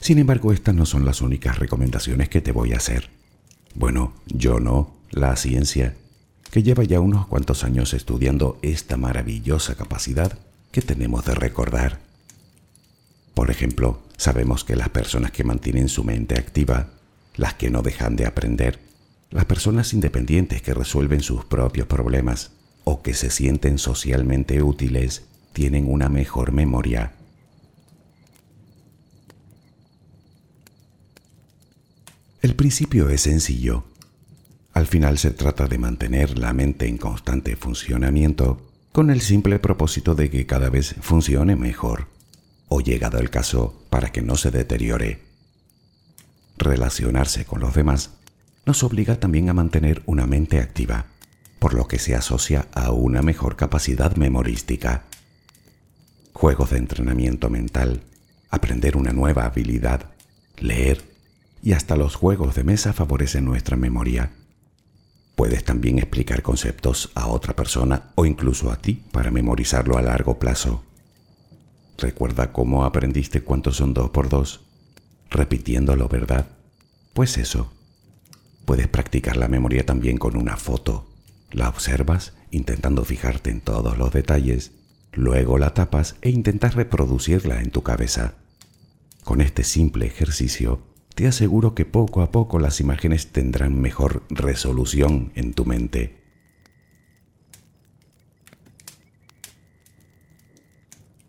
Sin 0.00 0.16
embargo, 0.16 0.54
estas 0.54 0.74
no 0.74 0.86
son 0.86 1.04
las 1.04 1.20
únicas 1.20 1.58
recomendaciones 1.58 2.30
que 2.30 2.40
te 2.40 2.50
voy 2.50 2.72
a 2.72 2.78
hacer. 2.78 3.10
Bueno, 3.74 4.14
yo 4.24 4.58
no, 4.58 4.94
la 5.10 5.36
ciencia, 5.36 5.94
que 6.50 6.62
lleva 6.62 6.84
ya 6.84 6.98
unos 7.00 7.26
cuantos 7.26 7.62
años 7.62 7.92
estudiando 7.92 8.58
esta 8.62 8.96
maravillosa 8.96 9.74
capacidad 9.74 10.38
que 10.72 10.80
tenemos 10.80 11.26
de 11.26 11.34
recordar. 11.34 12.00
Por 13.34 13.50
ejemplo, 13.50 14.00
sabemos 14.16 14.64
que 14.64 14.76
las 14.76 14.88
personas 14.88 15.30
que 15.30 15.44
mantienen 15.44 15.90
su 15.90 16.04
mente 16.04 16.38
activa, 16.38 16.88
las 17.36 17.52
que 17.52 17.68
no 17.68 17.82
dejan 17.82 18.16
de 18.16 18.24
aprender, 18.24 18.93
las 19.34 19.46
personas 19.46 19.92
independientes 19.92 20.62
que 20.62 20.74
resuelven 20.74 21.20
sus 21.20 21.44
propios 21.44 21.88
problemas 21.88 22.52
o 22.84 23.02
que 23.02 23.14
se 23.14 23.30
sienten 23.30 23.78
socialmente 23.78 24.62
útiles 24.62 25.24
tienen 25.52 25.90
una 25.90 26.08
mejor 26.08 26.52
memoria. 26.52 27.14
El 32.42 32.54
principio 32.54 33.08
es 33.08 33.22
sencillo. 33.22 33.82
Al 34.72 34.86
final 34.86 35.18
se 35.18 35.32
trata 35.32 35.66
de 35.66 35.78
mantener 35.78 36.38
la 36.38 36.52
mente 36.52 36.86
en 36.86 36.96
constante 36.96 37.56
funcionamiento 37.56 38.70
con 38.92 39.10
el 39.10 39.20
simple 39.20 39.58
propósito 39.58 40.14
de 40.14 40.30
que 40.30 40.46
cada 40.46 40.70
vez 40.70 40.94
funcione 41.00 41.56
mejor, 41.56 42.06
o 42.68 42.80
llegado 42.80 43.18
el 43.18 43.30
caso, 43.30 43.82
para 43.90 44.12
que 44.12 44.22
no 44.22 44.36
se 44.36 44.52
deteriore. 44.52 45.22
Relacionarse 46.56 47.44
con 47.44 47.58
los 47.58 47.74
demás 47.74 48.12
nos 48.66 48.82
obliga 48.82 49.20
también 49.20 49.48
a 49.48 49.54
mantener 49.54 50.02
una 50.06 50.26
mente 50.26 50.60
activa, 50.60 51.06
por 51.58 51.74
lo 51.74 51.86
que 51.86 51.98
se 51.98 52.14
asocia 52.14 52.68
a 52.72 52.90
una 52.90 53.22
mejor 53.22 53.56
capacidad 53.56 54.16
memorística. 54.16 55.04
Juegos 56.32 56.70
de 56.70 56.78
entrenamiento 56.78 57.50
mental, 57.50 58.02
aprender 58.50 58.96
una 58.96 59.12
nueva 59.12 59.44
habilidad, 59.44 60.10
leer 60.58 61.02
y 61.62 61.72
hasta 61.72 61.96
los 61.96 62.14
juegos 62.14 62.54
de 62.54 62.64
mesa 62.64 62.92
favorecen 62.92 63.44
nuestra 63.44 63.76
memoria. 63.76 64.32
Puedes 65.36 65.64
también 65.64 65.98
explicar 65.98 66.42
conceptos 66.42 67.10
a 67.14 67.26
otra 67.26 67.56
persona 67.56 68.12
o 68.14 68.24
incluso 68.24 68.70
a 68.70 68.76
ti 68.76 69.02
para 69.10 69.30
memorizarlo 69.30 69.98
a 69.98 70.02
largo 70.02 70.38
plazo. 70.38 70.84
¿Recuerda 71.98 72.52
cómo 72.52 72.84
aprendiste 72.84 73.42
cuántos 73.42 73.76
son 73.76 73.94
dos 73.94 74.10
por 74.10 74.28
dos? 74.28 74.60
Repitiéndolo, 75.30 76.08
¿verdad? 76.08 76.46
Pues 77.14 77.38
eso. 77.38 77.73
Puedes 78.64 78.88
practicar 78.88 79.36
la 79.36 79.48
memoria 79.48 79.84
también 79.84 80.16
con 80.16 80.36
una 80.36 80.56
foto. 80.56 81.06
La 81.50 81.68
observas 81.68 82.34
intentando 82.50 83.04
fijarte 83.04 83.50
en 83.50 83.60
todos 83.60 83.98
los 83.98 84.12
detalles, 84.12 84.72
luego 85.12 85.58
la 85.58 85.74
tapas 85.74 86.16
e 86.22 86.30
intentas 86.30 86.74
reproducirla 86.74 87.60
en 87.60 87.70
tu 87.70 87.82
cabeza. 87.82 88.34
Con 89.24 89.40
este 89.40 89.64
simple 89.64 90.06
ejercicio, 90.06 90.82
te 91.14 91.26
aseguro 91.26 91.74
que 91.74 91.84
poco 91.84 92.22
a 92.22 92.30
poco 92.30 92.58
las 92.58 92.80
imágenes 92.80 93.28
tendrán 93.28 93.80
mejor 93.80 94.22
resolución 94.30 95.32
en 95.34 95.54
tu 95.54 95.64
mente. 95.64 96.22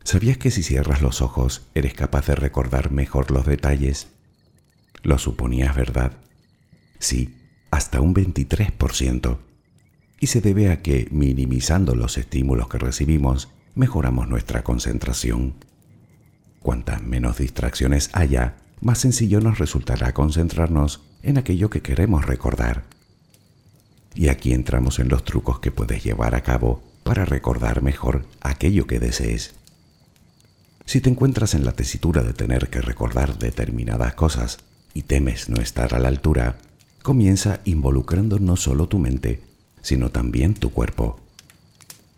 ¿Sabías 0.03 0.37
que 0.37 0.51
si 0.51 0.63
cierras 0.63 1.01
los 1.01 1.21
ojos 1.21 1.67
eres 1.73 1.93
capaz 1.93 2.27
de 2.27 2.35
recordar 2.35 2.91
mejor 2.91 3.31
los 3.31 3.45
detalles? 3.45 4.07
¿Lo 5.01 5.17
suponías 5.17 5.75
verdad? 5.75 6.13
Sí, 6.99 7.35
hasta 7.71 8.01
un 8.01 8.13
23%. 8.13 9.37
Y 10.19 10.27
se 10.27 10.41
debe 10.41 10.71
a 10.71 10.81
que, 10.81 11.07
minimizando 11.11 11.95
los 11.95 12.17
estímulos 12.17 12.69
que 12.69 12.77
recibimos, 12.77 13.49
mejoramos 13.75 14.29
nuestra 14.29 14.63
concentración. 14.63 15.55
Cuantas 16.61 17.03
menos 17.03 17.37
distracciones 17.37 18.09
haya, 18.13 18.55
más 18.81 18.99
sencillo 18.99 19.41
nos 19.41 19.59
resultará 19.59 20.13
concentrarnos 20.13 21.01
en 21.21 21.37
aquello 21.37 21.69
que 21.69 21.81
queremos 21.81 22.25
recordar. 22.25 22.83
Y 24.15 24.29
aquí 24.29 24.53
entramos 24.53 24.99
en 24.99 25.09
los 25.09 25.23
trucos 25.25 25.59
que 25.59 25.71
puedes 25.71 26.03
llevar 26.03 26.35
a 26.35 26.41
cabo 26.41 26.81
para 27.03 27.25
recordar 27.25 27.81
mejor 27.83 28.25
aquello 28.41 28.87
que 28.87 28.99
desees. 28.99 29.53
Si 30.85 31.01
te 31.01 31.09
encuentras 31.09 31.53
en 31.53 31.65
la 31.65 31.73
tesitura 31.73 32.23
de 32.23 32.33
tener 32.33 32.69
que 32.69 32.81
recordar 32.81 33.37
determinadas 33.37 34.13
cosas 34.13 34.59
y 34.93 35.03
temes 35.03 35.49
no 35.49 35.61
estar 35.61 35.93
a 35.93 35.99
la 35.99 36.07
altura, 36.07 36.57
comienza 37.05 37.61
involucrando 37.65 38.39
no 38.39 38.55
solo 38.55 38.87
tu 38.87 38.97
mente, 38.97 39.39
sino 39.83 40.09
también 40.09 40.55
tu 40.55 40.71
cuerpo. 40.71 41.19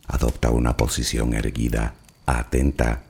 Adopta 0.08 0.50
una 0.50 0.78
posición 0.78 1.34
erguida, 1.34 1.96
atenta, 2.26 3.04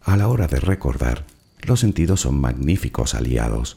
a 0.00 0.16
la 0.16 0.28
hora 0.28 0.46
de 0.46 0.58
recordar, 0.58 1.26
los 1.60 1.80
sentidos 1.80 2.22
son 2.22 2.40
magníficos 2.40 3.14
aliados. 3.14 3.76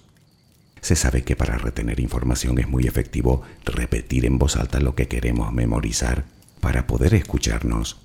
Se 0.79 0.95
sabe 0.95 1.25
que 1.25 1.35
para 1.35 1.57
retener 1.57 1.99
información 1.99 2.57
es 2.57 2.69
muy 2.69 2.87
efectivo 2.87 3.41
repetir 3.65 4.25
en 4.25 4.39
voz 4.39 4.55
alta 4.55 4.79
lo 4.79 4.95
que 4.95 5.09
queremos 5.09 5.51
memorizar 5.51 6.23
para 6.61 6.87
poder 6.87 7.15
escucharnos, 7.15 7.97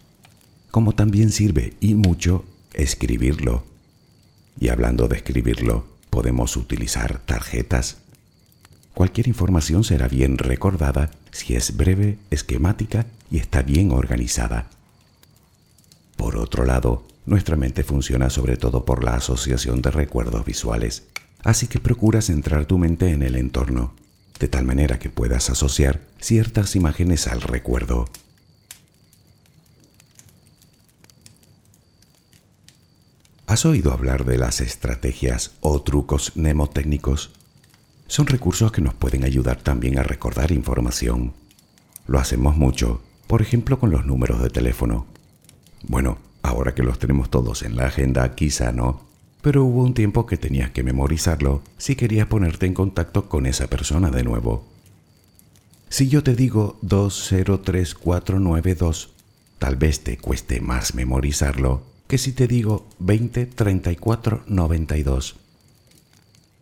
como 0.73 0.97
también 0.97 1.31
sirve 1.31 1.75
y 1.79 1.95
mucho 1.95 2.45
escribirlo. 2.75 3.63
Y 4.59 4.71
hablando 4.71 5.07
de 5.07 5.19
escribirlo, 5.19 5.87
podemos 6.11 6.57
utilizar 6.57 7.21
tarjetas. 7.21 7.99
Cualquier 8.99 9.29
información 9.29 9.85
será 9.85 10.09
bien 10.09 10.39
recordada 10.39 11.13
si 11.31 11.55
es 11.55 11.77
breve, 11.77 12.19
esquemática 12.33 13.07
y 13.31 13.39
está 13.39 13.63
bien 13.63 13.93
organizada. 13.93 14.71
Por 16.17 16.37
otro 16.37 16.65
lado, 16.65 17.07
nuestra 17.25 17.55
mente 17.55 17.85
funciona 17.85 18.29
sobre 18.29 18.57
todo 18.57 18.85
por 18.85 19.05
la 19.05 19.15
asociación 19.15 19.83
de 19.83 19.93
recuerdos 19.93 20.45
visuales, 20.45 21.05
así 21.45 21.69
que 21.69 21.79
procura 21.79 22.21
centrar 22.23 22.67
tu 22.67 22.77
mente 22.77 23.13
en 23.13 23.23
el 23.23 23.37
entorno, 23.37 23.95
de 24.41 24.49
tal 24.49 24.65
manera 24.65 24.99
que 24.99 25.11
puedas 25.11 25.49
asociar 25.49 26.01
ciertas 26.21 26.75
imágenes 26.75 27.29
al 27.29 27.41
recuerdo. 27.41 28.07
¿Has 33.47 33.65
oído 33.65 33.93
hablar 33.93 34.25
de 34.25 34.39
las 34.39 34.61
estrategias 34.61 35.53
o 35.61 35.83
trucos 35.83 36.33
mnemotécnicos? 36.35 37.38
Son 38.09 38.27
recursos 38.27 38.73
que 38.73 38.83
nos 38.83 38.95
pueden 38.95 39.23
ayudar 39.23 39.63
también 39.63 40.01
a 40.01 40.03
recordar 40.03 40.51
información. 40.51 41.35
Lo 42.09 42.19
hacemos 42.19 42.57
mucho, 42.57 43.01
por 43.29 43.43
ejemplo 43.43 43.79
con 43.79 43.91
los 43.91 44.05
números 44.05 44.43
de 44.43 44.51
teléfono. 44.51 45.07
Bueno, 45.85 46.19
Ahora 46.43 46.75
que 46.75 46.83
los 46.83 46.99
tenemos 46.99 47.31
todos 47.31 47.63
en 47.63 47.77
la 47.77 47.87
agenda, 47.87 48.35
quizá 48.35 48.73
no, 48.73 49.03
pero 49.43 49.65
hubo 49.65 49.83
un 49.83 49.95
tiempo 49.95 50.27
que 50.27 50.39
tenías 50.39 50.71
que 50.71 50.83
memorizarlo 50.83 51.63
si 51.77 51.95
querías 51.97 52.27
ponerte 52.27 52.65
en 52.67 52.75
contacto 52.75 53.29
con 53.29 53.47
esa 53.47 53.67
persona 53.67 54.11
de 54.11 54.25
nuevo. 54.25 54.65
Si 55.91 56.09
yo 56.09 56.23
te 56.23 56.35
digo 56.35 56.79
203492, 56.83 59.11
tal 59.59 59.77
vez 59.77 60.01
te 60.01 60.17
cueste 60.17 60.61
más 60.61 60.95
memorizarlo 60.95 61.83
que 62.07 62.19
si 62.19 62.33
te 62.33 62.47
digo 62.47 62.87
203492. 63.01 65.37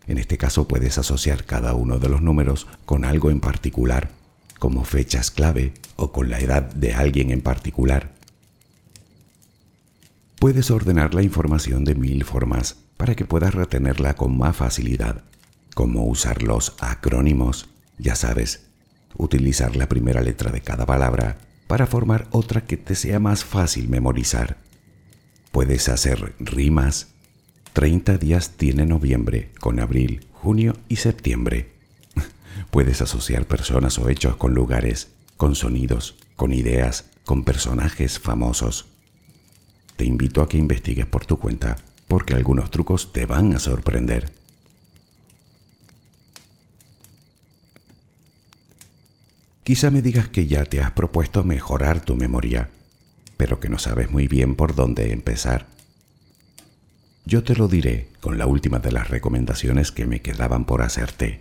En 0.06 0.18
este 0.18 0.38
caso 0.38 0.68
puedes 0.68 0.98
asociar 0.98 1.44
cada 1.44 1.74
uno 1.74 1.98
de 1.98 2.08
los 2.08 2.22
números 2.22 2.66
con 2.84 3.04
algo 3.04 3.30
en 3.30 3.40
particular, 3.40 4.10
como 4.58 4.84
fechas 4.84 5.30
clave 5.30 5.74
o 5.96 6.12
con 6.12 6.30
la 6.30 6.38
edad 6.38 6.62
de 6.62 6.94
alguien 6.94 7.30
en 7.30 7.40
particular. 7.40 8.12
Puedes 10.38 10.70
ordenar 10.70 11.14
la 11.14 11.22
información 11.22 11.84
de 11.84 11.94
mil 11.94 12.24
formas 12.24 12.76
para 12.96 13.14
que 13.14 13.24
puedas 13.24 13.54
retenerla 13.54 14.14
con 14.14 14.36
más 14.36 14.56
facilidad, 14.56 15.24
como 15.74 16.06
usar 16.06 16.42
los 16.42 16.76
acrónimos, 16.80 17.68
ya 17.98 18.14
sabes, 18.14 18.66
utilizar 19.16 19.76
la 19.76 19.88
primera 19.88 20.20
letra 20.20 20.50
de 20.50 20.60
cada 20.60 20.86
palabra 20.86 21.38
para 21.66 21.86
formar 21.86 22.26
otra 22.30 22.64
que 22.64 22.76
te 22.76 22.94
sea 22.94 23.18
más 23.18 23.44
fácil 23.44 23.88
memorizar. 23.88 24.58
Puedes 25.52 25.88
hacer 25.88 26.34
rimas. 26.38 27.08
30 27.76 28.16
días 28.16 28.56
tiene 28.56 28.86
noviembre 28.86 29.50
con 29.60 29.78
abril, 29.80 30.26
junio 30.32 30.74
y 30.88 30.96
septiembre. 30.96 31.72
Puedes 32.70 33.02
asociar 33.02 33.46
personas 33.46 33.98
o 33.98 34.08
hechos 34.08 34.36
con 34.36 34.54
lugares, 34.54 35.10
con 35.36 35.54
sonidos, 35.54 36.16
con 36.36 36.52
ideas, 36.52 37.04
con 37.24 37.44
personajes 37.44 38.18
famosos 38.18 38.86
te 39.96 40.04
invito 40.04 40.42
a 40.42 40.48
que 40.48 40.58
investigues 40.58 41.06
por 41.06 41.24
tu 41.24 41.38
cuenta, 41.38 41.76
porque 42.06 42.34
algunos 42.34 42.70
trucos 42.70 43.12
te 43.12 43.24
van 43.24 43.54
a 43.54 43.58
sorprender. 43.58 44.30
Quizá 49.64 49.90
me 49.90 50.02
digas 50.02 50.28
que 50.28 50.46
ya 50.46 50.64
te 50.64 50.80
has 50.80 50.92
propuesto 50.92 51.42
mejorar 51.42 52.00
tu 52.00 52.14
memoria, 52.14 52.70
pero 53.36 53.58
que 53.58 53.68
no 53.68 53.78
sabes 53.78 54.10
muy 54.10 54.28
bien 54.28 54.54
por 54.54 54.74
dónde 54.74 55.12
empezar. 55.12 55.66
Yo 57.28 57.42
te 57.42 57.56
lo 57.56 57.66
diré 57.66 58.06
con 58.20 58.38
la 58.38 58.46
última 58.46 58.78
de 58.78 58.92
las 58.92 59.08
recomendaciones 59.08 59.90
que 59.90 60.06
me 60.06 60.22
quedaban 60.22 60.64
por 60.64 60.82
hacerte. 60.82 61.40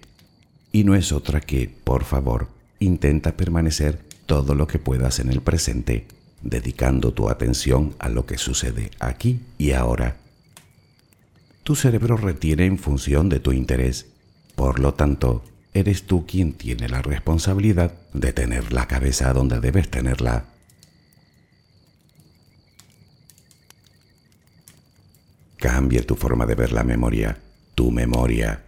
Y 0.72 0.84
no 0.84 0.96
es 0.96 1.12
otra 1.12 1.42
que, 1.42 1.70
por 1.84 2.04
favor, 2.04 2.50
intenta 2.80 3.38
permanecer 3.38 4.00
todo 4.26 4.56
lo 4.56 4.66
que 4.66 4.80
puedas 4.80 5.20
en 5.20 5.30
el 5.32 5.42
presente 5.42 6.08
dedicando 6.42 7.14
tu 7.14 7.30
atención 7.30 7.94
a 8.00 8.10
lo 8.10 8.26
que 8.26 8.40
sucede 8.40 8.90
aquí 9.00 9.42
y 9.60 9.72
ahora. 9.72 10.18
Tu 11.64 11.76
cerebro 11.76 12.18
retiene 12.18 12.66
en 12.66 12.80
función 12.80 13.30
de 13.30 13.40
tu 13.40 13.52
interés, 13.52 14.08
por 14.56 14.80
lo 14.80 14.96
tanto, 14.96 15.44
eres 15.74 16.08
tú 16.08 16.26
quien 16.26 16.54
tiene 16.54 16.90
la 16.90 17.04
responsabilidad 17.04 17.94
de 18.14 18.34
tener 18.34 18.74
la 18.74 18.88
cabeza 18.88 19.34
donde 19.34 19.60
debes 19.60 19.90
tenerla. 19.90 20.46
Cambia 25.66 26.06
tu 26.06 26.16
forma 26.16 26.46
de 26.46 26.54
ver 26.54 26.72
la 26.72 26.84
memoria, 26.84 27.40
tu 27.74 27.90
memoria. 27.90 28.66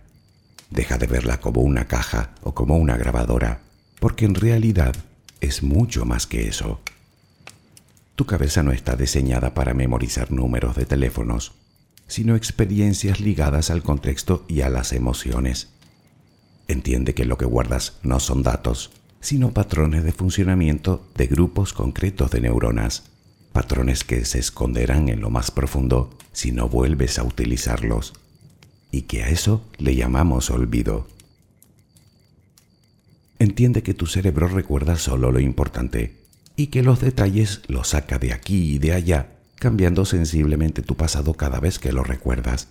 Deja 0.71 0.97
de 0.97 1.05
verla 1.05 1.39
como 1.39 1.61
una 1.61 1.85
caja 1.85 2.31
o 2.41 2.55
como 2.55 2.75
una 2.75 2.97
grabadora, 2.97 3.59
porque 3.99 4.25
en 4.25 4.33
realidad 4.33 4.95
es 5.39 5.61
mucho 5.61 6.05
más 6.05 6.25
que 6.25 6.47
eso. 6.47 6.81
Tu 8.15 8.25
cabeza 8.25 8.63
no 8.63 8.71
está 8.71 8.95
diseñada 8.95 9.53
para 9.53 9.75
memorizar 9.75 10.31
números 10.31 10.75
de 10.75 10.87
teléfonos, 10.87 11.53
sino 12.07 12.35
experiencias 12.35 13.19
ligadas 13.19 13.69
al 13.69 13.83
contexto 13.83 14.43
y 14.47 14.61
a 14.61 14.69
las 14.69 14.91
emociones. 14.91 15.69
Entiende 16.67 17.13
que 17.13 17.25
lo 17.25 17.37
que 17.37 17.45
guardas 17.45 17.99
no 18.01 18.19
son 18.19 18.41
datos, 18.41 18.89
sino 19.19 19.53
patrones 19.53 20.03
de 20.03 20.13
funcionamiento 20.13 21.07
de 21.13 21.27
grupos 21.27 21.73
concretos 21.73 22.31
de 22.31 22.41
neuronas, 22.41 23.03
patrones 23.53 24.03
que 24.03 24.25
se 24.25 24.39
esconderán 24.39 25.09
en 25.09 25.21
lo 25.21 25.29
más 25.29 25.51
profundo 25.51 26.17
si 26.37 26.51
no 26.51 26.69
vuelves 26.69 27.17
a 27.17 27.23
utilizarlos, 27.23 28.13
y 28.91 29.01
que 29.03 29.23
a 29.23 29.29
eso 29.29 29.63
le 29.79 29.95
llamamos 29.95 30.51
olvido. 30.51 31.07
entiende 33.39 33.81
que 33.81 33.95
tu 33.95 34.05
cerebro 34.05 34.47
recuerda 34.47 34.97
solo 34.97 35.31
lo 35.31 35.39
importante 35.39 36.13
y 36.55 36.67
que 36.67 36.83
los 36.83 37.01
detalles 37.01 37.61
los 37.67 37.87
saca 37.87 38.19
de 38.19 38.33
aquí 38.33 38.75
y 38.75 38.77
de 38.77 38.93
allá, 38.93 39.31
cambiando 39.55 40.05
sensiblemente 40.05 40.83
tu 40.83 40.95
pasado 40.95 41.33
cada 41.33 41.59
vez 41.59 41.79
que 41.79 41.91
lo 41.91 42.03
recuerdas. 42.03 42.67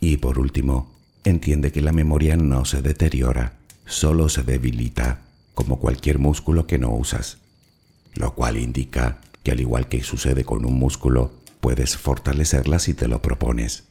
Y 0.00 0.16
por 0.16 0.38
último, 0.38 0.90
entiende 1.24 1.72
que 1.72 1.82
la 1.82 1.92
memoria 1.92 2.38
no 2.38 2.64
se 2.64 2.80
deteriora, 2.80 3.58
solo 3.84 4.30
se 4.30 4.44
debilita, 4.44 5.20
como 5.52 5.78
cualquier 5.78 6.18
músculo 6.18 6.66
que 6.66 6.78
no 6.78 6.94
usas, 6.94 7.36
lo 8.14 8.34
cual 8.34 8.56
indica 8.56 9.20
que 9.42 9.50
al 9.50 9.60
igual 9.60 9.88
que 9.88 10.02
sucede 10.02 10.44
con 10.44 10.64
un 10.64 10.78
músculo, 10.78 11.41
puedes 11.62 11.96
fortalecerla 11.96 12.80
si 12.80 12.92
te 12.92 13.06
lo 13.06 13.22
propones. 13.22 13.84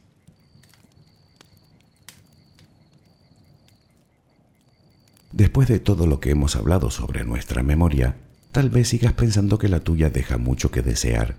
Después 5.32 5.68
de 5.68 5.80
todo 5.80 6.06
lo 6.06 6.20
que 6.20 6.30
hemos 6.30 6.54
hablado 6.54 6.90
sobre 6.90 7.24
nuestra 7.24 7.62
memoria, 7.62 8.16
tal 8.52 8.68
vez 8.68 8.88
sigas 8.88 9.14
pensando 9.14 9.56
que 9.56 9.68
la 9.68 9.80
tuya 9.80 10.10
deja 10.10 10.36
mucho 10.36 10.70
que 10.70 10.82
desear. 10.82 11.36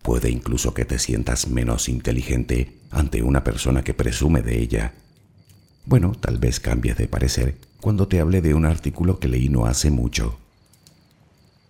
Puede 0.00 0.30
incluso 0.30 0.72
que 0.72 0.86
te 0.86 0.98
sientas 0.98 1.48
menos 1.48 1.90
inteligente 1.90 2.78
ante 2.90 3.22
una 3.22 3.44
persona 3.44 3.84
que 3.84 3.92
presume 3.92 4.40
de 4.40 4.58
ella. 4.58 4.94
Bueno, 5.84 6.12
tal 6.18 6.38
vez 6.38 6.60
cambies 6.60 6.96
de 6.96 7.08
parecer 7.08 7.58
cuando 7.82 8.08
te 8.08 8.20
hable 8.20 8.40
de 8.40 8.54
un 8.54 8.64
artículo 8.64 9.18
que 9.18 9.28
leí 9.28 9.50
no 9.50 9.66
hace 9.66 9.90
mucho. 9.90 10.38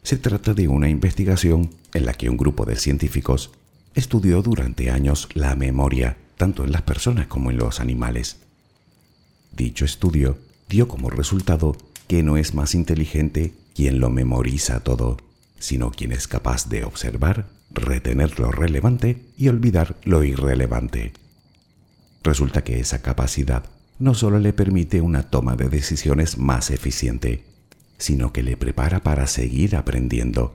Se 0.07 0.17
trata 0.17 0.55
de 0.55 0.69
una 0.69 0.89
investigación 0.89 1.69
en 1.93 2.07
la 2.07 2.15
que 2.15 2.31
un 2.31 2.37
grupo 2.37 2.65
de 2.65 2.77
científicos 2.77 3.51
estudió 3.97 4.41
durante 4.41 4.93
años 4.93 5.29
la 5.35 5.57
memoria 5.57 6.17
tanto 6.37 6.63
en 6.63 6.71
las 6.71 6.83
personas 6.83 7.27
como 7.27 7.51
en 7.51 7.57
los 7.57 7.81
animales. 7.81 8.37
Dicho 9.51 9.85
estudio 9.85 10.39
dio 10.69 10.87
como 10.87 11.11
resultado 11.11 11.77
que 12.07 12.23
no 12.23 12.37
es 12.37 12.55
más 12.55 12.77
inteligente 12.77 13.55
quien 13.75 13.99
lo 13.99 14.09
memoriza 14.09 14.79
todo, 14.79 15.17
sino 15.59 15.91
quien 15.91 16.13
es 16.13 16.29
capaz 16.29 16.69
de 16.69 16.85
observar, 16.85 17.49
retener 17.73 18.39
lo 18.39 18.53
relevante 18.53 19.25
y 19.37 19.49
olvidar 19.49 19.97
lo 20.05 20.23
irrelevante. 20.23 21.15
Resulta 22.23 22.63
que 22.63 22.79
esa 22.79 23.03
capacidad 23.03 23.65
no 23.99 24.15
solo 24.15 24.39
le 24.39 24.53
permite 24.53 25.01
una 25.01 25.25
toma 25.25 25.57
de 25.57 25.69
decisiones 25.69 26.39
más 26.39 26.71
eficiente, 26.71 27.56
sino 27.99 28.33
que 28.33 28.43
le 28.43 28.57
prepara 28.57 29.01
para 29.01 29.27
seguir 29.27 29.77
aprendiendo. 29.77 30.55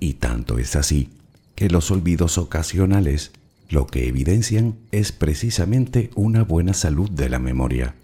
Y 0.00 0.14
tanto 0.14 0.58
es 0.58 0.76
así 0.76 1.10
que 1.54 1.68
los 1.68 1.90
olvidos 1.90 2.38
ocasionales 2.38 3.32
lo 3.68 3.86
que 3.86 4.08
evidencian 4.08 4.76
es 4.92 5.12
precisamente 5.12 6.10
una 6.14 6.42
buena 6.42 6.72
salud 6.72 7.10
de 7.10 7.28
la 7.28 7.38
memoria. 7.38 7.94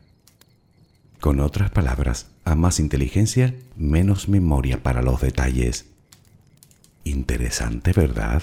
Con 1.20 1.40
otras 1.40 1.70
palabras, 1.70 2.26
a 2.44 2.54
más 2.54 2.80
inteligencia, 2.80 3.54
menos 3.76 4.28
memoria 4.28 4.82
para 4.82 5.00
los 5.00 5.22
detalles. 5.22 5.86
Interesante, 7.04 7.92
¿verdad? 7.92 8.42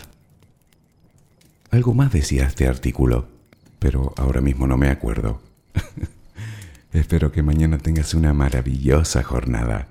Algo 1.69 1.93
más 1.93 2.11
decía 2.11 2.47
este 2.47 2.67
artículo, 2.67 3.27
pero 3.77 4.13
ahora 4.17 4.41
mismo 4.41 4.65
no 4.65 4.77
me 4.77 4.89
acuerdo. 4.89 5.41
Espero 6.91 7.31
que 7.31 7.43
mañana 7.43 7.77
tengas 7.77 8.15
una 8.15 8.33
maravillosa 8.33 9.21
jornada. 9.23 9.90